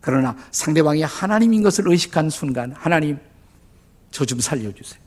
그러나 0.00 0.36
상대방이 0.50 1.02
하나님인 1.02 1.62
것을 1.62 1.86
의식한 1.86 2.30
순간 2.30 2.72
하나님 2.72 3.20
저 4.10 4.24
좀 4.24 4.40
살려주세요. 4.40 5.00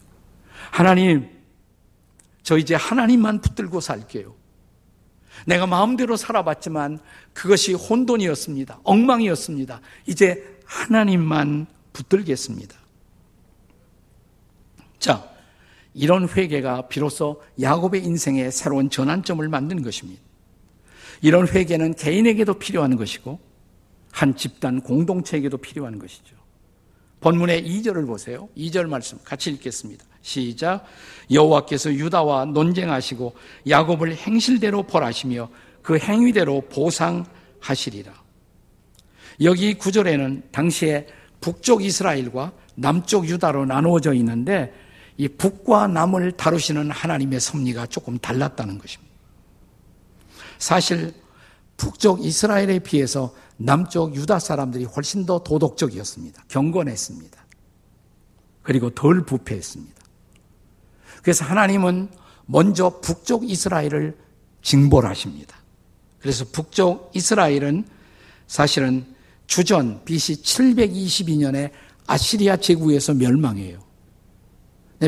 하나님 0.72 1.30
저 2.42 2.58
이제 2.58 2.74
하나님만 2.74 3.42
붙들고 3.42 3.82
살게요. 3.82 4.34
내가 5.46 5.68
마음대로 5.68 6.16
살아봤지만 6.16 7.00
그것이 7.34 7.74
혼돈이었습니다. 7.74 8.80
엉망이었습니다. 8.84 9.82
이제 10.06 10.58
하나님만 10.64 11.68
붙들겠습니다. 11.92 12.78
자, 15.00 15.33
이런 15.94 16.28
회개가 16.28 16.88
비로소 16.88 17.42
야곱의 17.62 18.04
인생에 18.04 18.50
새로운 18.50 18.90
전환점을 18.90 19.48
만든 19.48 19.84
것입니다. 19.84 20.22
이런 21.22 21.48
회개는 21.48 21.96
개인에게도 21.96 22.56
필요한 22.56 22.96
것이고 22.96 23.40
한 24.12 24.36
집단 24.36 24.82
공동체에게도 24.82 25.58
필요한 25.58 26.00
것이죠. 26.00 26.36
본문의 27.22 27.64
2절을 27.64 28.06
보세요. 28.06 28.50
2절 28.58 28.88
말씀 28.88 29.18
같이 29.24 29.50
읽겠습니다. 29.52 30.04
시작. 30.22 30.86
여호와께서 31.32 31.94
유다와 31.94 32.46
논쟁하시고 32.46 33.34
야곱을 33.68 34.16
행실대로 34.16 34.84
벌하시며 34.84 35.50
그 35.82 35.98
행위대로 35.98 36.62
보상하시리라. 36.70 38.12
여기 39.42 39.74
구절에는 39.76 40.44
당시에 40.52 41.08
북쪽 41.40 41.84
이스라엘과 41.84 42.52
남쪽 42.76 43.28
유다로 43.28 43.66
나누어져 43.66 44.14
있는데 44.14 44.74
이 45.18 45.28
북과 45.28 45.88
남을 45.88 46.34
다루시는 46.34 46.92
하나님의 46.92 47.40
섭리가 47.40 47.88
조금 47.88 48.18
달랐다는 48.18 48.78
것입니다. 48.80 49.14
사실 50.58 51.14
북쪽 51.78 52.24
이스라엘에 52.24 52.80
비해서 52.80 53.34
남쪽 53.58 54.16
유다 54.16 54.40
사람들이 54.40 54.86
훨씬 54.86 55.26
더 55.26 55.44
도덕적이었습니다. 55.44 56.46
경건했습니다. 56.48 57.44
그리고 58.62 58.90
덜 58.90 59.26
부패했습니다. 59.26 60.02
그래서 61.22 61.46
하나님은 61.46 62.10
먼저 62.46 63.00
북쪽 63.02 63.50
이스라엘을 63.50 64.18
징벌하십니다. 64.62 65.58
그래서 66.20 66.46
북쪽 66.52 67.12
이스라엘은 67.14 67.86
사실은 68.48 69.06
주전 69.48 70.04
BC 70.06 70.42
722년에 70.42 71.72
아시리아 72.08 72.58
제국에서 72.58 73.14
멸망해요. 73.14 73.80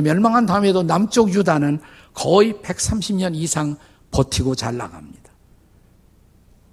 멸망한 0.01 0.45
다음에도 0.45 0.83
남쪽 0.83 1.33
유다는 1.33 1.79
거의 2.13 2.53
130년 2.53 3.35
이상 3.35 3.75
버티고 4.11 4.55
잘 4.55 4.77
나갑니다. 4.77 5.31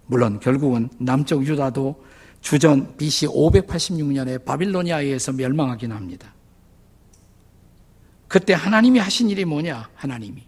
물론 0.06 0.40
결국은 0.40 0.88
남쪽 0.98 1.46
유다도 1.46 2.04
주전 2.40 2.96
BC 2.96 3.28
586년에 3.28 4.44
바빌로니아에 4.44 5.04
의해서 5.04 5.32
멸망하긴 5.32 5.92
합니다. 5.92 6.34
그때 8.28 8.52
하나님이 8.52 8.98
하신 8.98 9.30
일이 9.30 9.44
뭐냐? 9.44 9.90
하나님이. 9.94 10.42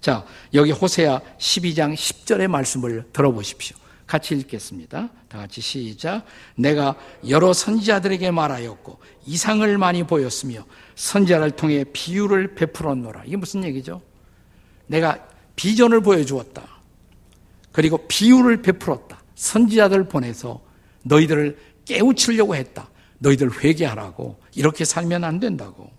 자, 0.00 0.24
여기 0.54 0.72
호세아 0.72 1.20
12장 1.38 1.94
10절의 1.94 2.48
말씀을 2.48 3.04
들어보십시오. 3.12 3.76
같이 4.12 4.34
읽겠습니다. 4.34 5.08
다 5.26 5.38
같이 5.38 5.62
시작. 5.62 6.26
내가 6.54 6.96
여러 7.30 7.54
선지자들에게 7.54 8.30
말하였고 8.30 8.98
이상을 9.24 9.78
많이 9.78 10.02
보였으며 10.02 10.66
선지자를 10.96 11.52
통해 11.52 11.82
비유를 11.94 12.54
베풀었노라. 12.54 13.22
이게 13.24 13.38
무슨 13.38 13.64
얘기죠? 13.64 14.02
내가 14.86 15.26
비전을 15.56 16.02
보여주었다. 16.02 16.62
그리고 17.72 18.06
비유를 18.06 18.60
베풀었다. 18.60 19.22
선지자들 19.34 20.08
보내서 20.08 20.60
너희들을 21.04 21.56
깨우치려고 21.86 22.54
했다. 22.54 22.90
너희들 23.18 23.64
회개하라고. 23.64 24.38
이렇게 24.54 24.84
살면 24.84 25.24
안 25.24 25.40
된다고. 25.40 25.90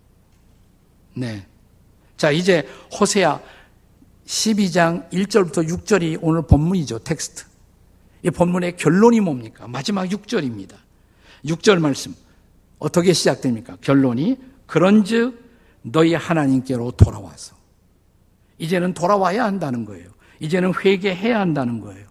네. 1.16 1.48
자, 2.16 2.30
이제 2.30 2.70
호세아 2.92 3.42
12장 4.28 5.10
1절부터 5.10 5.68
6절이 5.68 6.20
오늘 6.22 6.44
본문이죠. 6.46 7.00
텍스트. 7.00 7.53
이 8.24 8.32
본문의 8.32 8.78
결론이 8.78 9.20
뭡니까? 9.20 9.68
마지막 9.68 10.06
6절입니다. 10.06 10.76
6절 11.46 11.80
말씀. 11.80 12.16
어떻게 12.80 13.14
시작됩니까? 13.14 13.78
결론이 13.82 14.38
그런즉 14.66 15.42
너희 15.84 16.14
하나님께로 16.14 16.92
돌아와서 16.92 17.56
이제는 18.58 18.94
돌아와야 18.94 19.44
한다는 19.44 19.86
거예요. 19.86 20.10
이제는 20.40 20.74
회개해야 20.74 21.40
한다는 21.40 21.80
거예요. 21.82 22.08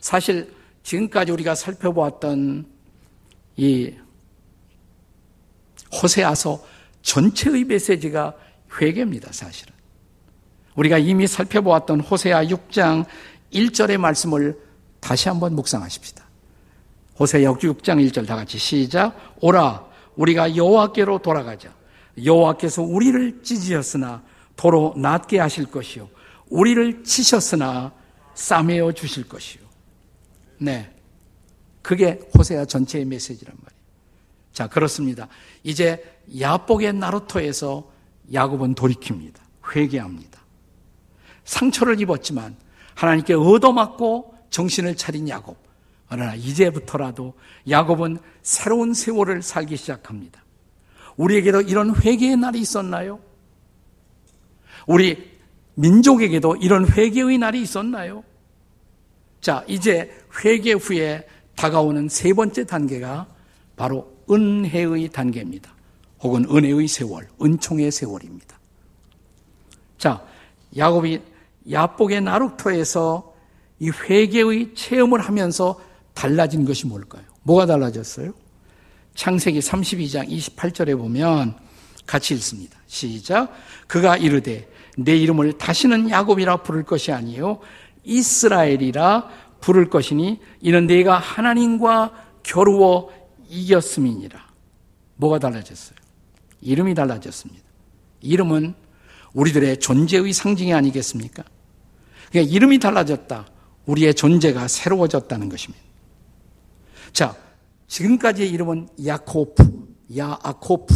사실 0.00 0.52
지금까지 0.82 1.32
우리가 1.32 1.54
살펴보았던 1.54 2.66
이 3.56 3.94
호세아서 5.92 6.64
전체의 7.02 7.64
메시지가 7.64 8.34
회개입니다, 8.80 9.32
사실은. 9.32 9.74
우리가 10.74 10.98
이미 10.98 11.26
살펴보았던 11.26 12.00
호세아 12.00 12.46
6장 12.46 13.04
1절의 13.52 13.98
말씀을 13.98 14.58
다시 15.02 15.28
한번 15.28 15.54
묵상하십시다. 15.56 16.24
호세아 17.18 17.54
6장 17.54 18.08
1절 18.08 18.26
다 18.26 18.36
같이 18.36 18.56
시작. 18.56 19.34
오라 19.40 19.84
우리가 20.16 20.56
여호와께로 20.56 21.18
돌아가자. 21.18 21.74
여호와께서 22.24 22.82
우리를 22.82 23.42
찢으셨으나 23.42 24.22
도로 24.54 24.94
낫게 24.96 25.38
하실 25.38 25.66
것이요 25.66 26.08
우리를 26.50 27.02
치셨으나 27.02 27.92
싸매어 28.34 28.92
주실 28.92 29.28
것이요. 29.28 29.62
네. 30.58 30.94
그게 31.82 32.20
호세아 32.38 32.64
전체의 32.66 33.04
메시지란 33.04 33.56
말이에요. 33.60 33.82
자, 34.52 34.68
그렇습니다. 34.68 35.26
이제 35.64 36.20
야복의 36.38 36.92
나루토에서 36.92 37.90
야곱은 38.32 38.76
돌이킵니다. 38.76 39.34
회개합니다. 39.74 40.40
상처를 41.44 42.00
입었지만 42.00 42.56
하나님께 42.94 43.34
얻어맞고 43.34 44.31
정신을 44.52 44.96
차린 44.96 45.28
야곱. 45.28 45.56
그러나 46.08 46.34
이제부터라도 46.34 47.34
야곱은 47.68 48.18
새로운 48.42 48.94
세월을 48.94 49.42
살기 49.42 49.76
시작합니다. 49.76 50.44
우리에게도 51.16 51.62
이런 51.62 51.96
회개의 51.96 52.36
날이 52.36 52.60
있었나요? 52.60 53.18
우리 54.86 55.32
민족에게도 55.74 56.56
이런 56.56 56.86
회개의 56.86 57.38
날이 57.38 57.62
있었나요? 57.62 58.22
자, 59.40 59.64
이제 59.66 60.12
회개 60.44 60.72
후에 60.74 61.26
다가오는 61.56 62.08
세 62.08 62.32
번째 62.34 62.64
단계가 62.66 63.26
바로 63.74 64.12
은혜의 64.30 65.08
단계입니다. 65.08 65.74
혹은 66.20 66.44
은혜의 66.44 66.88
세월, 66.88 67.26
은총의 67.40 67.90
세월입니다. 67.90 68.58
자, 69.96 70.22
야곱이 70.76 71.22
야복의 71.70 72.20
나룩토에서 72.20 73.31
이 73.82 73.90
회개의 73.90 74.74
체험을 74.76 75.20
하면서 75.20 75.80
달라진 76.14 76.64
것이 76.64 76.86
뭘까요? 76.86 77.24
뭐가 77.42 77.66
달라졌어요? 77.66 78.32
창세기 79.16 79.58
32장 79.58 80.28
28절에 80.28 80.96
보면 80.96 81.56
같이 82.06 82.34
읽습니다. 82.34 82.78
시작. 82.86 83.52
그가 83.88 84.16
이르되 84.16 84.70
내 84.96 85.16
이름을 85.16 85.58
다시는 85.58 86.10
야곱이라 86.10 86.58
부를 86.58 86.84
것이 86.84 87.10
아니요 87.10 87.58
이스라엘이라 88.04 89.28
부를 89.60 89.90
것이니 89.90 90.40
이는 90.60 90.86
내가 90.86 91.18
하나님과 91.18 92.12
겨루어 92.44 93.10
이겼음이니라. 93.48 94.46
뭐가 95.16 95.40
달라졌어요? 95.40 95.96
이름이 96.60 96.94
달라졌습니다. 96.94 97.64
이름은 98.20 98.74
우리들의 99.34 99.80
존재의 99.80 100.32
상징이 100.32 100.72
아니겠습니까? 100.72 101.42
그러니까 102.30 102.54
이름이 102.54 102.78
달라졌다. 102.78 103.46
우리의 103.86 104.14
존재가 104.14 104.68
새로워졌다는 104.68 105.48
것입니다. 105.48 105.82
자, 107.12 107.36
지금까지의 107.88 108.48
이름은 108.50 108.88
야코프, 109.04 109.96
야아코프 110.16 110.94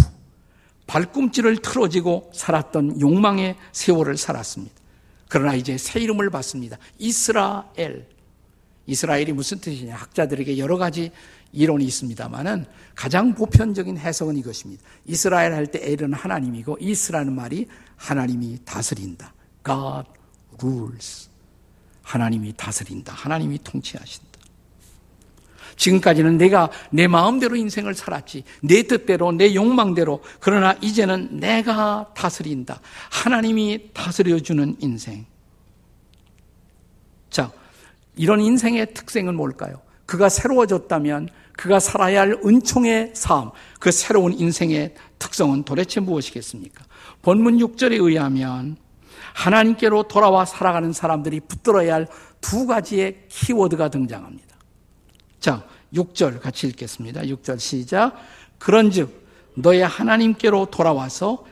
발꿈치를 0.86 1.58
틀어지고 1.58 2.30
살았던 2.32 3.00
욕망의 3.00 3.56
세월을 3.72 4.16
살았습니다. 4.16 4.74
그러나 5.28 5.54
이제 5.54 5.76
새 5.76 6.00
이름을 6.00 6.30
받습니다. 6.30 6.78
이스라엘. 6.98 8.08
이스라엘이 8.86 9.32
무슨 9.32 9.58
뜻이냐? 9.58 9.96
학자들에게 9.96 10.58
여러 10.58 10.78
가지 10.78 11.10
이론이 11.52 11.84
있습니다만은 11.86 12.66
가장 12.94 13.34
보편적인 13.34 13.98
해석은 13.98 14.36
이것입니다. 14.36 14.82
이스라엘 15.06 15.54
할 15.54 15.66
때 15.66 15.80
엘은 15.82 16.12
하나님이고 16.12 16.78
이스라는 16.80 17.32
말이 17.34 17.66
하나님이 17.96 18.60
다스린다. 18.64 19.34
God 19.64 20.08
rules. 20.62 21.25
하나님이 22.06 22.54
다스린다. 22.56 23.12
하나님이 23.12 23.58
통치하신다. 23.64 24.30
지금까지는 25.74 26.38
내가 26.38 26.70
내 26.90 27.06
마음대로 27.08 27.56
인생을 27.56 27.94
살았지. 27.94 28.44
내 28.62 28.84
뜻대로, 28.84 29.32
내 29.32 29.54
욕망대로. 29.54 30.22
그러나 30.40 30.74
이제는 30.80 31.40
내가 31.40 32.12
다스린다. 32.14 32.80
하나님이 33.10 33.90
다스려주는 33.92 34.76
인생. 34.78 35.26
자, 37.28 37.50
이런 38.14 38.40
인생의 38.40 38.94
특징은 38.94 39.34
뭘까요? 39.34 39.82
그가 40.06 40.28
새로워졌다면 40.28 41.28
그가 41.52 41.80
살아야 41.80 42.20
할 42.20 42.38
은총의 42.44 43.12
삶, 43.14 43.50
그 43.80 43.90
새로운 43.90 44.32
인생의 44.32 44.94
특성은 45.18 45.64
도대체 45.64 46.00
무엇이겠습니까? 46.00 46.84
본문 47.22 47.58
6절에 47.58 48.00
의하면 48.00 48.76
하나님께로 49.36 50.04
돌아와 50.04 50.44
살아가는 50.44 50.92
사람들이 50.92 51.40
붙들어야 51.40 51.94
할 51.94 52.06
두 52.40 52.66
가지의 52.66 53.24
키워드가 53.28 53.88
등장합니다. 53.88 54.56
자, 55.40 55.64
6절 55.92 56.40
같이 56.40 56.68
읽겠습니다. 56.68 57.22
6절 57.22 57.58
시작. 57.58 58.14
그런즉 58.58 59.26
너의 59.54 59.84
하나님께로 59.84 60.66
돌아와서 60.66 61.44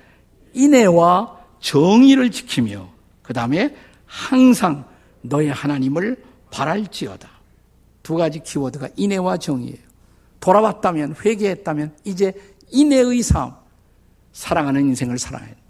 인애와 0.52 1.36
정의를 1.58 2.30
지키며 2.30 2.88
그 3.22 3.32
다음에 3.32 3.74
항상 4.06 4.84
너의 5.22 5.48
하나님을 5.50 6.22
바랄지어다. 6.52 7.28
두 8.04 8.14
가지 8.14 8.40
키워드가 8.40 8.90
인애와 8.94 9.38
정의예요. 9.38 9.78
돌아왔다면 10.38 11.16
회개했다면 11.24 11.96
이제 12.04 12.32
인애의 12.70 13.22
삶, 13.22 13.54
사랑하는 14.32 14.82
인생을 14.82 15.18
살아야 15.18 15.46
한다. 15.46 15.63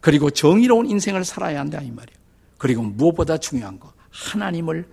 그리고 0.00 0.30
정의로운 0.30 0.86
인생을 0.86 1.24
살아야 1.24 1.60
한다 1.60 1.80
이 1.80 1.90
말이에요. 1.90 2.18
그리고 2.58 2.82
무엇보다 2.82 3.38
중요한 3.38 3.78
거 3.78 3.92
하나님을 4.10 4.88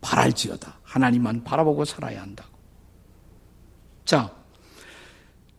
바랄지어다. 0.00 0.78
하나님만 0.82 1.44
바라보고 1.44 1.84
살아야 1.84 2.22
한다고. 2.22 2.50
자, 4.04 4.32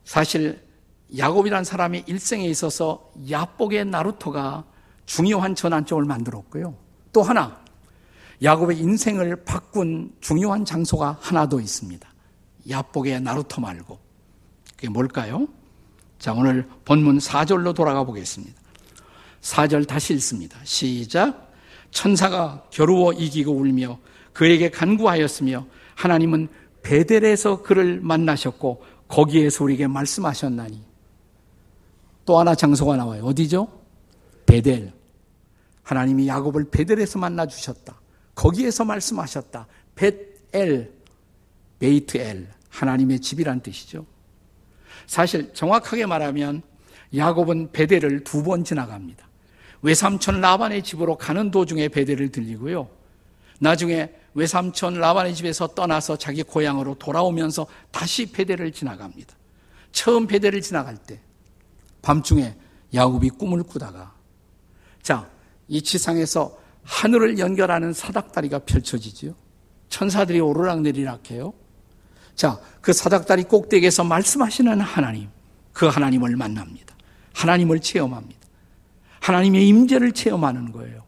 사실 0.04 0.66
야곱이란 1.16 1.64
사람의 1.64 2.04
일생에 2.08 2.46
있어서 2.48 3.12
야복의 3.30 3.86
나루토가 3.86 4.66
중요한 5.06 5.56
전환점을 5.56 6.04
만들었고요. 6.06 6.76
또 7.12 7.22
하나 7.22 7.62
야곱의 8.42 8.80
인생을 8.80 9.44
바꾼 9.44 10.12
중요한 10.20 10.66
장소가 10.66 11.18
하나 11.22 11.48
더 11.48 11.60
있습니다. 11.60 12.08
야복의 12.70 13.22
나루토 13.22 13.62
말고 13.62 14.00
그게 14.76 14.90
뭘까요? 14.90 15.48
자, 16.18 16.34
오늘 16.34 16.68
본문 16.86 17.18
4절로 17.18 17.76
돌아가 17.76 18.04
보겠습니다. 18.04 18.61
4절 19.42 19.88
다시 19.88 20.14
읽습니다. 20.14 20.58
시작. 20.64 21.52
천사가 21.92 22.66
겨루어 22.70 23.12
이기고 23.14 23.52
울며 23.52 24.00
그에게 24.34 24.70
간구하였으며 24.70 25.66
하나님은 25.96 26.48
베델에서 26.84 27.62
그를 27.64 28.00
만나셨고 28.02 28.84
거기에서 29.08 29.64
우리에게 29.66 29.88
말씀하셨나니 29.88 30.82
또 32.26 32.40
하나 32.40 32.56
장소가 32.56 32.96
나와요. 32.96 33.24
어디죠? 33.26 33.68
베델. 34.46 34.94
하나님이 35.84 36.28
야곱을 36.28 36.70
베델에서 36.70 37.20
만나 37.20 37.46
주셨다. 37.46 38.00
거기에서 38.36 38.86
말씀하셨다. 38.86 39.68
벳엘, 39.96 40.92
베이트엘, 41.80 42.48
하나님의 42.70 43.20
집이란 43.20 43.60
뜻이죠. 43.62 44.06
사실 45.08 45.54
정확하게 45.54 46.06
말하면 46.06 46.62
야곱은 47.16 47.72
베델을 47.74 48.24
두 48.24 48.44
번 48.44 48.64
지나갑니다. 48.64 49.28
외삼촌 49.82 50.42
라반의 50.42 50.84
집으로 50.84 51.18
가는 51.18 51.52
도중에 51.52 51.88
베델을 51.90 52.32
들리고요. 52.32 52.90
나중에 53.60 54.12
외삼촌 54.34 55.00
라반의 55.00 55.36
집에서 55.36 55.68
떠나서 55.68 56.18
자기 56.18 56.44
고향으로 56.44 56.96
돌아오면서 56.96 57.68
다시 57.92 58.32
베델을 58.32 58.72
지나갑니다. 58.72 59.36
처음 59.92 60.28
베델을 60.28 60.62
지나갈 60.62 60.98
때 60.98 61.20
밤중에 62.02 62.56
야곱이 62.94 63.30
꿈을 63.32 63.64
꾸다가 63.64 64.14
자, 65.02 65.30
이 65.68 65.82
지상에서 65.82 66.58
하늘을 66.84 67.40
연결하는 67.40 67.94
사닥다리가 67.94 68.60
펼쳐지지요. 68.60 69.34
천사들이 69.90 70.40
오르락내리락 70.40 71.32
해요. 71.32 71.54
자, 72.36 72.60
그 72.82 72.94
사닥다리 72.94 73.44
꼭대기에서 73.44 74.04
말씀하시는 74.04 74.80
하나님, 74.82 75.30
그 75.74 75.86
하나님을 75.88 76.36
만납니다. 76.36 76.96
하나님을 77.34 77.80
체험합니다. 77.80 78.41
하나님의 79.22 79.68
임재를 79.68 80.12
체험하는 80.12 80.72
거예요. 80.72 81.04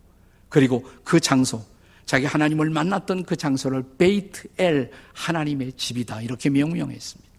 그리고 0.49 0.84
그 1.04 1.19
장소, 1.19 1.63
자기 2.06 2.26
하나님을 2.26 2.69
만났던 2.69 3.23
그 3.23 3.36
장소를 3.36 3.84
베이트 3.97 4.47
엘 4.58 4.91
하나님의 5.13 5.73
집이다 5.73 6.21
이렇게 6.21 6.49
명명했습니다. 6.49 7.32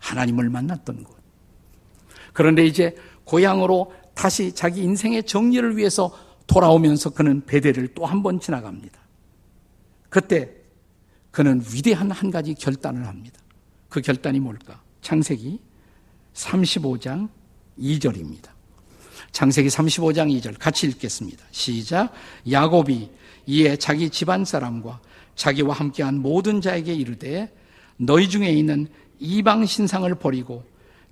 하나님을 0.00 0.48
만났던 0.50 1.04
곳. 1.04 1.16
그런데 2.32 2.64
이제 2.64 2.96
고향으로 3.24 3.92
다시 4.14 4.52
자기 4.54 4.82
인생의 4.82 5.24
정리를 5.24 5.76
위해서 5.76 6.16
돌아오면서 6.46 7.10
그는 7.10 7.44
베델을 7.44 7.88
또 7.94 8.06
한 8.06 8.22
번 8.22 8.40
지나갑니다. 8.40 8.98
그때 10.08 10.50
그는 11.30 11.62
위대한 11.72 12.10
한 12.10 12.30
가지 12.30 12.54
결단을 12.54 13.06
합니다. 13.06 13.38
그 13.88 14.00
결단이 14.00 14.40
뭘까? 14.40 14.82
창세기 15.02 15.60
35장 16.34 17.28
2절입니다. 17.78 18.48
창세기 19.32 19.68
35장 19.68 20.28
2절 20.40 20.56
같이 20.58 20.86
읽겠습니다. 20.88 21.44
시작. 21.50 22.12
야곱이 22.50 23.10
이에 23.46 23.76
자기 23.76 24.10
집안 24.10 24.44
사람과 24.44 25.00
자기와 25.34 25.74
함께한 25.74 26.20
모든 26.20 26.60
자에게 26.60 26.92
이르되 26.94 27.52
너희 27.96 28.28
중에 28.28 28.50
있는 28.50 28.88
이방 29.18 29.66
신상을 29.66 30.12
버리고 30.16 30.64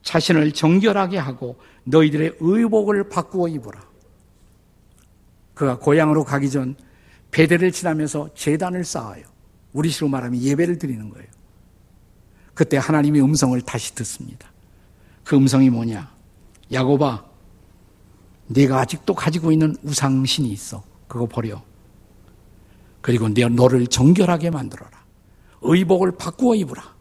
자신을 0.03 0.53
정결하게 0.53 1.19
하고 1.19 1.59
너희들의 1.85 2.37
의복을 2.41 3.09
바꾸어 3.09 3.49
입어라. 3.49 3.87
그가 5.55 5.79
고향으로 5.79 6.25
가기 6.25 6.51
전 6.51 6.77
베델을 7.31 7.73
지나면서 7.73 8.31
재단을 8.35 8.85
쌓아요. 8.85 9.25
우리식으로 9.73 10.09
말하면 10.09 10.41
예배를 10.41 10.79
드리는 10.79 11.11
거예요. 11.11 11.27
그때 12.55 12.77
하나님의 12.77 13.23
음성을 13.23 13.61
다시 13.63 13.95
듣습니다. 13.95 14.51
그 15.25 15.37
음성이 15.37 15.69
뭐냐? 15.69 16.11
야곱아, 16.73 17.28
네가 18.49 18.81
아직도 18.81 19.15
가지고 19.15 19.53
있는 19.53 19.77
우상신이 19.83 20.49
있어. 20.51 20.83
그거 21.07 21.27
버려. 21.27 21.63
그리고 23.01 23.29
내 23.29 23.47
너를 23.47 23.87
정결하게 23.87 24.51
만들어라. 24.51 24.91
의복을 25.63 26.13
바꾸어 26.17 26.55
입으라. 26.55 26.97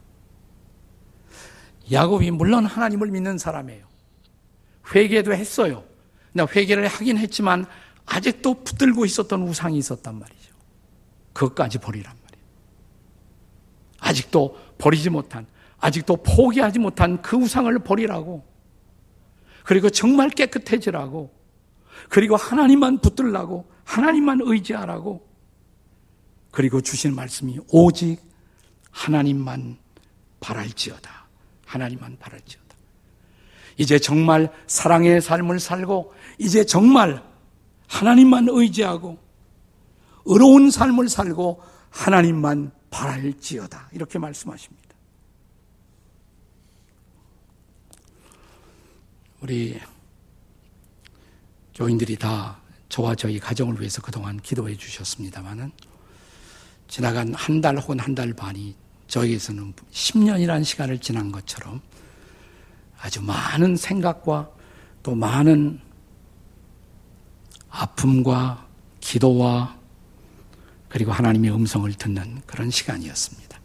야곱이 1.91 2.31
물론 2.31 2.65
하나님을 2.65 3.09
믿는 3.09 3.37
사람이에요. 3.37 3.85
회개도 4.93 5.33
했어요. 5.33 5.83
나 6.33 6.45
회개를 6.45 6.87
하긴 6.87 7.17
했지만 7.17 7.65
아직도 8.05 8.63
붙들고 8.63 9.05
있었던 9.05 9.41
우상이 9.43 9.77
있었단 9.77 10.19
말이죠. 10.19 10.53
그것까지 11.33 11.77
버리란 11.77 12.13
말이에요. 12.23 12.47
아직도 13.99 14.57
버리지 14.77 15.09
못한, 15.09 15.45
아직도 15.79 16.17
포기하지 16.17 16.79
못한 16.79 17.21
그 17.21 17.37
우상을 17.37 17.77
버리라고. 17.79 18.43
그리고 19.67 19.89
정말 19.89 20.29
깨끗해지라고. 20.29 21.29
그리고 22.07 22.37
하나님만 22.37 22.99
붙들라고. 22.99 23.69
하나님만 23.83 24.39
의지하라고. 24.41 25.27
그리고 26.51 26.79
주신 26.79 27.13
말씀이 27.13 27.59
오직 27.67 28.21
하나님만 28.91 29.77
바랄지어다. 30.39 31.27
하나님만 31.65 32.17
바랄지어다. 32.17 32.65
이제 33.75 33.99
정말 33.99 34.53
사랑의 34.67 35.21
삶을 35.21 35.59
살고, 35.59 36.13
이제 36.39 36.65
정말 36.65 37.21
하나님만 37.87 38.47
의지하고, 38.49 39.19
의로운 40.23 40.71
삶을 40.71 41.09
살고, 41.09 41.61
하나님만 41.89 42.71
바랄지어다. 42.89 43.89
이렇게 43.91 44.17
말씀하십니다. 44.17 44.86
우리 49.47 49.79
교인들이 51.73 52.17
다 52.17 52.59
저와 52.89 53.15
저희 53.15 53.39
가정을 53.39 53.79
위해서 53.79 54.01
그동안 54.01 54.41
기도해 54.41 54.75
주셨습니다만은 54.75 55.71
지나간 56.89 57.33
한 57.33 57.61
달 57.61 57.77
혹은 57.77 57.97
한 57.97 58.13
달 58.13 58.33
반이 58.33 58.75
저에게서는 59.07 59.73
10년이라는 59.89 60.65
시간을 60.65 60.99
지난 60.99 61.31
것처럼 61.31 61.79
아주 62.99 63.21
많은 63.21 63.77
생각과 63.77 64.51
또 65.01 65.15
많은 65.15 65.79
아픔과 67.69 68.67
기도와 68.99 69.79
그리고 70.89 71.13
하나님의 71.13 71.55
음성을 71.55 71.89
듣는 71.93 72.41
그런 72.45 72.69
시간이었습니다. 72.69 73.57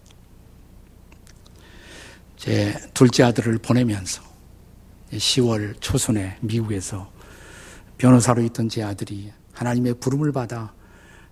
제 2.36 2.72
둘째 2.94 3.24
아들을 3.24 3.58
보내면서 3.58 4.31
10월 5.12 5.80
초순에 5.80 6.38
미국에서 6.40 7.10
변호사로 7.98 8.42
있던 8.42 8.68
제 8.68 8.82
아들이 8.82 9.32
하나님의 9.52 9.94
부름을 9.94 10.32
받아 10.32 10.72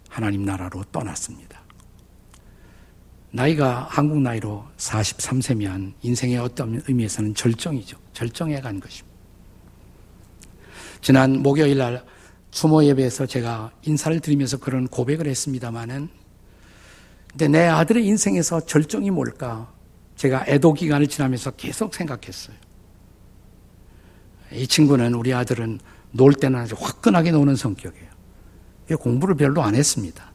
하나님 0.08 0.44
나라로 0.44 0.84
떠났습니다. 0.92 1.60
나이가 3.32 3.86
한국 3.88 4.20
나이로 4.20 4.64
43세면 4.76 5.94
인생의 6.02 6.38
어떤 6.38 6.82
의미에서는 6.86 7.34
절정이죠. 7.34 7.96
절정에 8.12 8.60
간 8.60 8.80
것입니다. 8.80 9.08
지난 11.00 11.40
목요일 11.40 11.78
날 11.78 12.04
추모 12.50 12.84
예배에서 12.84 13.26
제가 13.26 13.70
인사를 13.82 14.18
드리면서 14.20 14.58
그런 14.58 14.88
고백을 14.88 15.26
했습니다마는 15.28 16.08
근데 17.30 17.48
내 17.48 17.66
아들의 17.66 18.04
인생에서 18.04 18.60
절정이 18.66 19.10
뭘까? 19.10 19.72
제가 20.16 20.44
애도 20.48 20.74
기간을 20.74 21.06
지나면서 21.06 21.52
계속 21.52 21.94
생각했어요. 21.94 22.56
이 24.52 24.66
친구는 24.66 25.14
우리 25.14 25.32
아들은 25.32 25.80
놀 26.12 26.34
때는 26.34 26.58
아주 26.58 26.74
화끈하게 26.78 27.30
노는 27.32 27.56
성격이에요. 27.56 28.10
공부를 28.98 29.36
별로 29.36 29.62
안 29.62 29.74
했습니다. 29.74 30.32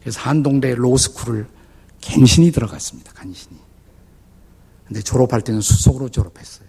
그래서 0.00 0.20
한동대 0.20 0.74
로스쿨을 0.74 1.46
갱신이 2.00 2.50
들어갔습니다. 2.50 3.12
간신히. 3.12 3.58
근데 4.86 5.00
졸업할 5.00 5.42
때는 5.42 5.60
수석으로 5.60 6.08
졸업했어요. 6.08 6.68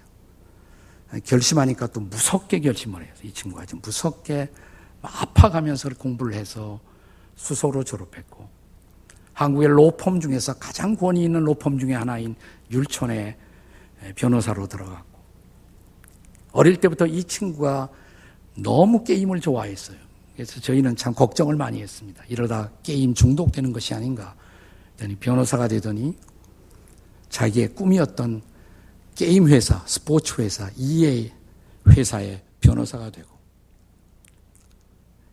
결심하니까 1.23 1.87
또 1.87 2.01
무섭게 2.01 2.59
결심을 2.59 3.03
해요. 3.03 3.13
이 3.23 3.31
친구가 3.31 3.65
좀 3.65 3.79
무섭게 3.83 4.49
아파가면서 5.01 5.89
공부를 5.89 6.33
해서 6.33 6.79
수석으로 7.35 7.83
졸업했고 7.83 8.49
한국의 9.33 9.69
로펌 9.69 10.19
중에서 10.19 10.55
가장 10.55 10.95
권위 10.95 11.23
있는 11.23 11.41
로펌 11.41 11.77
중에 11.77 11.93
하나인 11.93 12.35
율촌의 12.71 13.37
변호사로 14.15 14.67
들어갔고 14.67 15.16
어릴 16.51 16.77
때부터 16.77 17.05
이 17.05 17.23
친구가 17.23 17.89
너무 18.55 19.03
게임을 19.03 19.39
좋아했어요. 19.41 19.97
그래서 20.33 20.59
저희는 20.59 20.95
참 20.95 21.13
걱정을 21.13 21.55
많이 21.55 21.81
했습니다. 21.81 22.23
이러다 22.27 22.71
게임 22.83 23.13
중독되는 23.13 23.73
것이 23.73 23.93
아닌가. 23.93 24.35
변호사가 25.19 25.67
되더니 25.67 26.15
자기의 27.29 27.75
꿈이었던 27.75 28.41
게임 29.15 29.47
회사, 29.47 29.83
스포츠 29.85 30.41
회사, 30.41 30.69
EA 30.75 31.31
회사의 31.87 32.43
변호사가 32.61 33.11
되고 33.11 33.29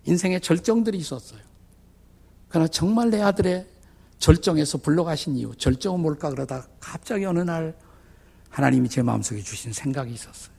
인생의 0.05 0.41
절정들이 0.41 0.99
있었어요. 0.99 1.41
그러나 2.49 2.69
정말 2.69 3.11
내 3.11 3.21
아들의 3.21 3.67
절정에서 4.19 4.79
불러가신 4.79 5.37
이유, 5.37 5.55
절정은 5.57 6.01
뭘까 6.01 6.31
그러다 6.31 6.67
갑자기 6.81 7.25
어느 7.25 7.41
날 7.41 7.77
하나님이 8.49 8.89
제 8.89 9.03
마음속에 9.03 9.43
주신 9.43 9.73
생각이 9.73 10.13
있었어요. 10.13 10.54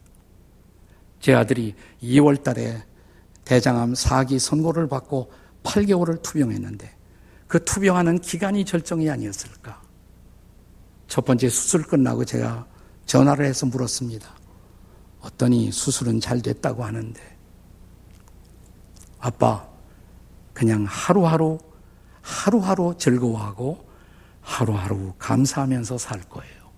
제 1.25 1.33
아들이 1.33 1.73
2월 2.03 2.43
달에 2.43 2.83
대장암 3.45 3.93
4기 3.93 4.37
선고를 4.37 4.87
받고 4.87 5.31
8개월을 5.63 6.21
투병했는데 6.21 6.95
그 7.47 7.65
투병하는 7.65 8.19
기간이 8.19 8.63
절정이 8.63 9.09
아니었을까? 9.09 9.81
첫 11.07 11.25
번째 11.25 11.49
수술 11.49 11.81
끝나고 11.81 12.25
제가 12.25 12.67
전화를 13.07 13.45
해서 13.45 13.65
물었습니다. 13.65 14.29
어떠니 15.21 15.71
수술은 15.71 16.19
잘 16.19 16.43
됐다고 16.43 16.85
하는데 16.85 17.19
아빠 19.17 19.67
그냥 20.53 20.85
하루하루 20.87 21.57
하루하루 22.21 22.93
즐거워하고 22.99 23.83
하루하루 24.41 25.15
감사하면서 25.17 25.97
살 25.97 26.21
거예요. 26.21 26.69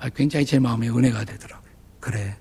아, 0.00 0.10
굉장히 0.10 0.44
제 0.44 0.58
마음에 0.58 0.90
은혜가 0.90 1.24
되더라고요. 1.24 1.72
그래. 1.98 2.36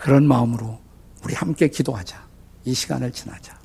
그런 0.00 0.26
마음으로 0.26 0.78
우리 1.22 1.34
함께 1.34 1.68
기도하자. 1.68 2.26
이 2.64 2.72
시간을 2.72 3.12
지나자. 3.12 3.60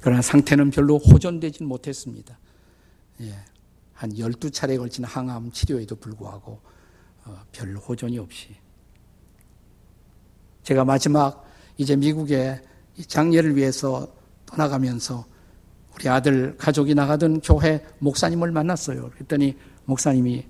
그러나 0.00 0.22
상태는 0.22 0.70
별로 0.70 0.96
호전되진 0.96 1.66
못했습니다. 1.66 2.38
예, 3.22 3.34
한 3.92 4.12
12차례에 4.12 4.78
걸친 4.78 5.04
항암 5.04 5.50
치료에도 5.50 5.96
불구하고 5.96 6.60
어, 7.24 7.42
별 7.50 7.76
호전이 7.76 8.16
없이. 8.20 8.54
제가 10.62 10.84
마지막 10.84 11.44
이제 11.76 11.96
미국에 11.96 12.62
장례를 13.08 13.56
위해서 13.56 14.06
떠나가면서 14.46 15.26
우리 15.96 16.08
아들 16.08 16.56
가족이 16.56 16.94
나가던 16.94 17.40
교회 17.40 17.84
목사님을 17.98 18.52
만났어요. 18.52 19.10
그랬더니 19.10 19.56
목사님이 19.84 20.46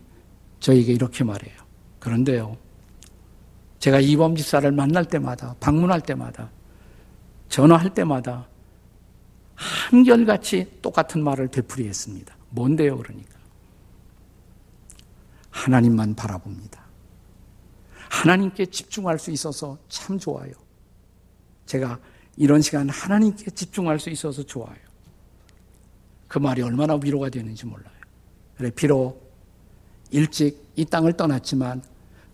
저에게 0.61 0.92
이렇게 0.92 1.24
말해요. 1.24 1.57
그런데요. 2.01 2.68
제가 3.79 4.01
이범 4.01 4.37
집사를 4.37 4.71
만날 4.73 5.05
때마다, 5.05 5.55
방문할 5.61 6.01
때마다, 6.01 6.51
전화할 7.49 7.95
때마다 7.95 8.49
한결같이 9.55 10.79
똑같은 10.83 11.23
말을 11.23 11.49
되풀이했습니다. 11.49 12.37
뭔데요, 12.51 12.97
그러니까? 12.99 13.38
하나님만 15.51 16.14
바라봅니다. 16.14 16.85
하나님께 18.09 18.67
집중할 18.67 19.19
수 19.19 19.31
있어서 19.31 19.79
참 19.88 20.19
좋아요. 20.19 20.53
제가 21.67 21.99
이런 22.37 22.62
시간 22.62 22.88
하나님께 22.88 23.51
집중할 23.51 23.99
수 23.99 24.11
있어서 24.11 24.43
좋아요. 24.43 24.77
그 26.29 26.38
말이 26.38 26.62
얼마나 26.62 26.95
위로가 26.95 27.29
되는지 27.31 27.67
몰라요. 27.67 27.95
그래, 28.57 28.71
비록 28.71 29.29
일찍 30.11 30.69
이 30.77 30.85
땅을 30.85 31.14
떠났지만 31.14 31.83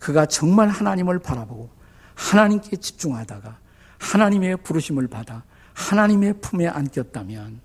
그가 0.05 0.27
정말 0.27 0.67
하나님을 0.67 1.17
바라보고 1.17 1.67
하나님께 2.13 2.75
집중하다가 2.75 3.57
하나님의 3.97 4.57
부르심을 4.57 5.07
받아 5.07 5.43
하나님의 5.73 6.41
품에 6.41 6.67
안겼다면 6.67 7.59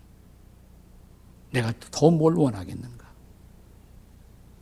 내가 1.52 1.74
더 1.90 2.10
뭘 2.10 2.34
원하겠는가? 2.36 3.10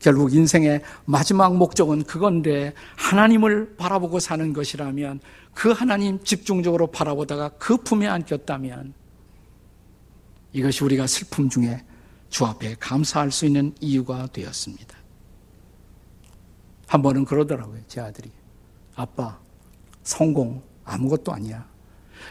결국 0.00 0.34
인생의 0.34 0.82
마지막 1.04 1.54
목적은 1.54 2.02
그건데 2.02 2.74
하나님을 2.96 3.76
바라보고 3.76 4.18
사는 4.18 4.52
것이라면 4.52 5.20
그 5.54 5.70
하나님 5.70 6.20
집중적으로 6.24 6.88
바라보다가 6.88 7.50
그 7.58 7.76
품에 7.76 8.08
안겼다면 8.08 8.92
이것이 10.52 10.82
우리가 10.82 11.06
슬픔 11.06 11.48
중에 11.48 11.84
주 12.28 12.44
앞에 12.44 12.74
감사할 12.80 13.30
수 13.30 13.46
있는 13.46 13.72
이유가 13.80 14.26
되었습니다. 14.32 14.98
한 16.88 17.02
번은 17.02 17.26
그러더라고요, 17.26 17.80
제 17.86 18.00
아들이. 18.00 18.32
아빠, 18.96 19.38
성공 20.02 20.62
아무것도 20.84 21.32
아니야. 21.32 21.64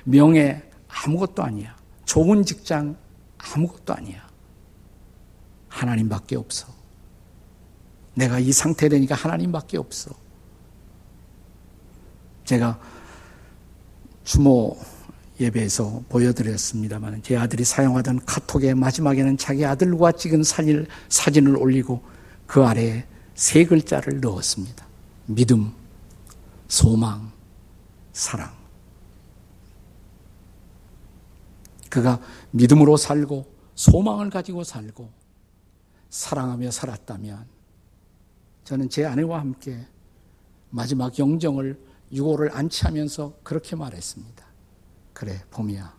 명예 0.04 0.67
아무것도 0.88 1.43
아니야. 1.43 1.76
좋은 2.06 2.43
직장 2.43 2.98
아무것도 3.38 3.93
아니야. 3.93 4.28
하나님밖에 5.70 6.36
없어. 6.36 6.67
내가 8.15 8.39
이 8.39 8.52
상태 8.52 8.89
되니까 8.89 9.13
하나님밖에 9.13 9.78
없어. 9.78 10.10
제가 12.46 12.80
추모 14.24 14.76
예배에서 15.39 16.04
보여드렸습니다만 16.10 17.22
제 17.22 17.38
아들이 17.38 17.63
사용하던 17.63 18.26
카톡의 18.26 18.74
마지막에는 18.74 19.38
자기 19.38 19.63
아들과 19.65 20.13
찍은 20.13 20.41
사진을, 20.41 20.88
사진을 21.10 21.58
올리고 21.58 22.02
그 22.48 22.63
아래에 22.65 23.06
세 23.38 23.65
글자를 23.65 24.19
넣었습니다. 24.19 24.88
믿음, 25.28 25.71
소망, 26.67 27.32
사랑. 28.12 28.52
그가 31.88 32.19
믿음으로 32.50 32.97
살고 32.97 33.45
소망을 33.76 34.32
가지고 34.32 34.63
살고 34.63 35.12
사랑하며 36.10 36.71
살았다면 36.71 37.45
저는 38.63 38.89
제 38.89 39.06
아내와 39.06 39.39
함께 39.39 39.86
마지막 40.71 41.17
영정을 41.19 41.80
유고를 42.12 42.52
안치하면서 42.58 43.41
그렇게 43.43 43.76
말했습니다. 43.76 44.45
그래, 45.13 45.43
봄이야. 45.52 45.95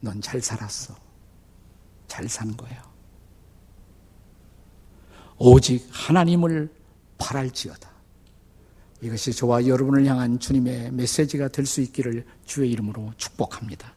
넌 0.00 0.20
잘 0.20 0.40
살았어. 0.40 0.94
잘 2.06 2.28
산 2.28 2.56
거야. 2.56 2.93
오직 5.38 5.86
하나님을 5.90 6.70
바랄지어다. 7.18 7.90
이것이 9.02 9.32
저와 9.32 9.66
여러분을 9.66 10.06
향한 10.06 10.38
주님의 10.38 10.92
메시지가 10.92 11.48
될 11.48 11.66
수 11.66 11.80
있기를 11.82 12.24
주의 12.46 12.70
이름으로 12.70 13.12
축복합니다. 13.16 13.93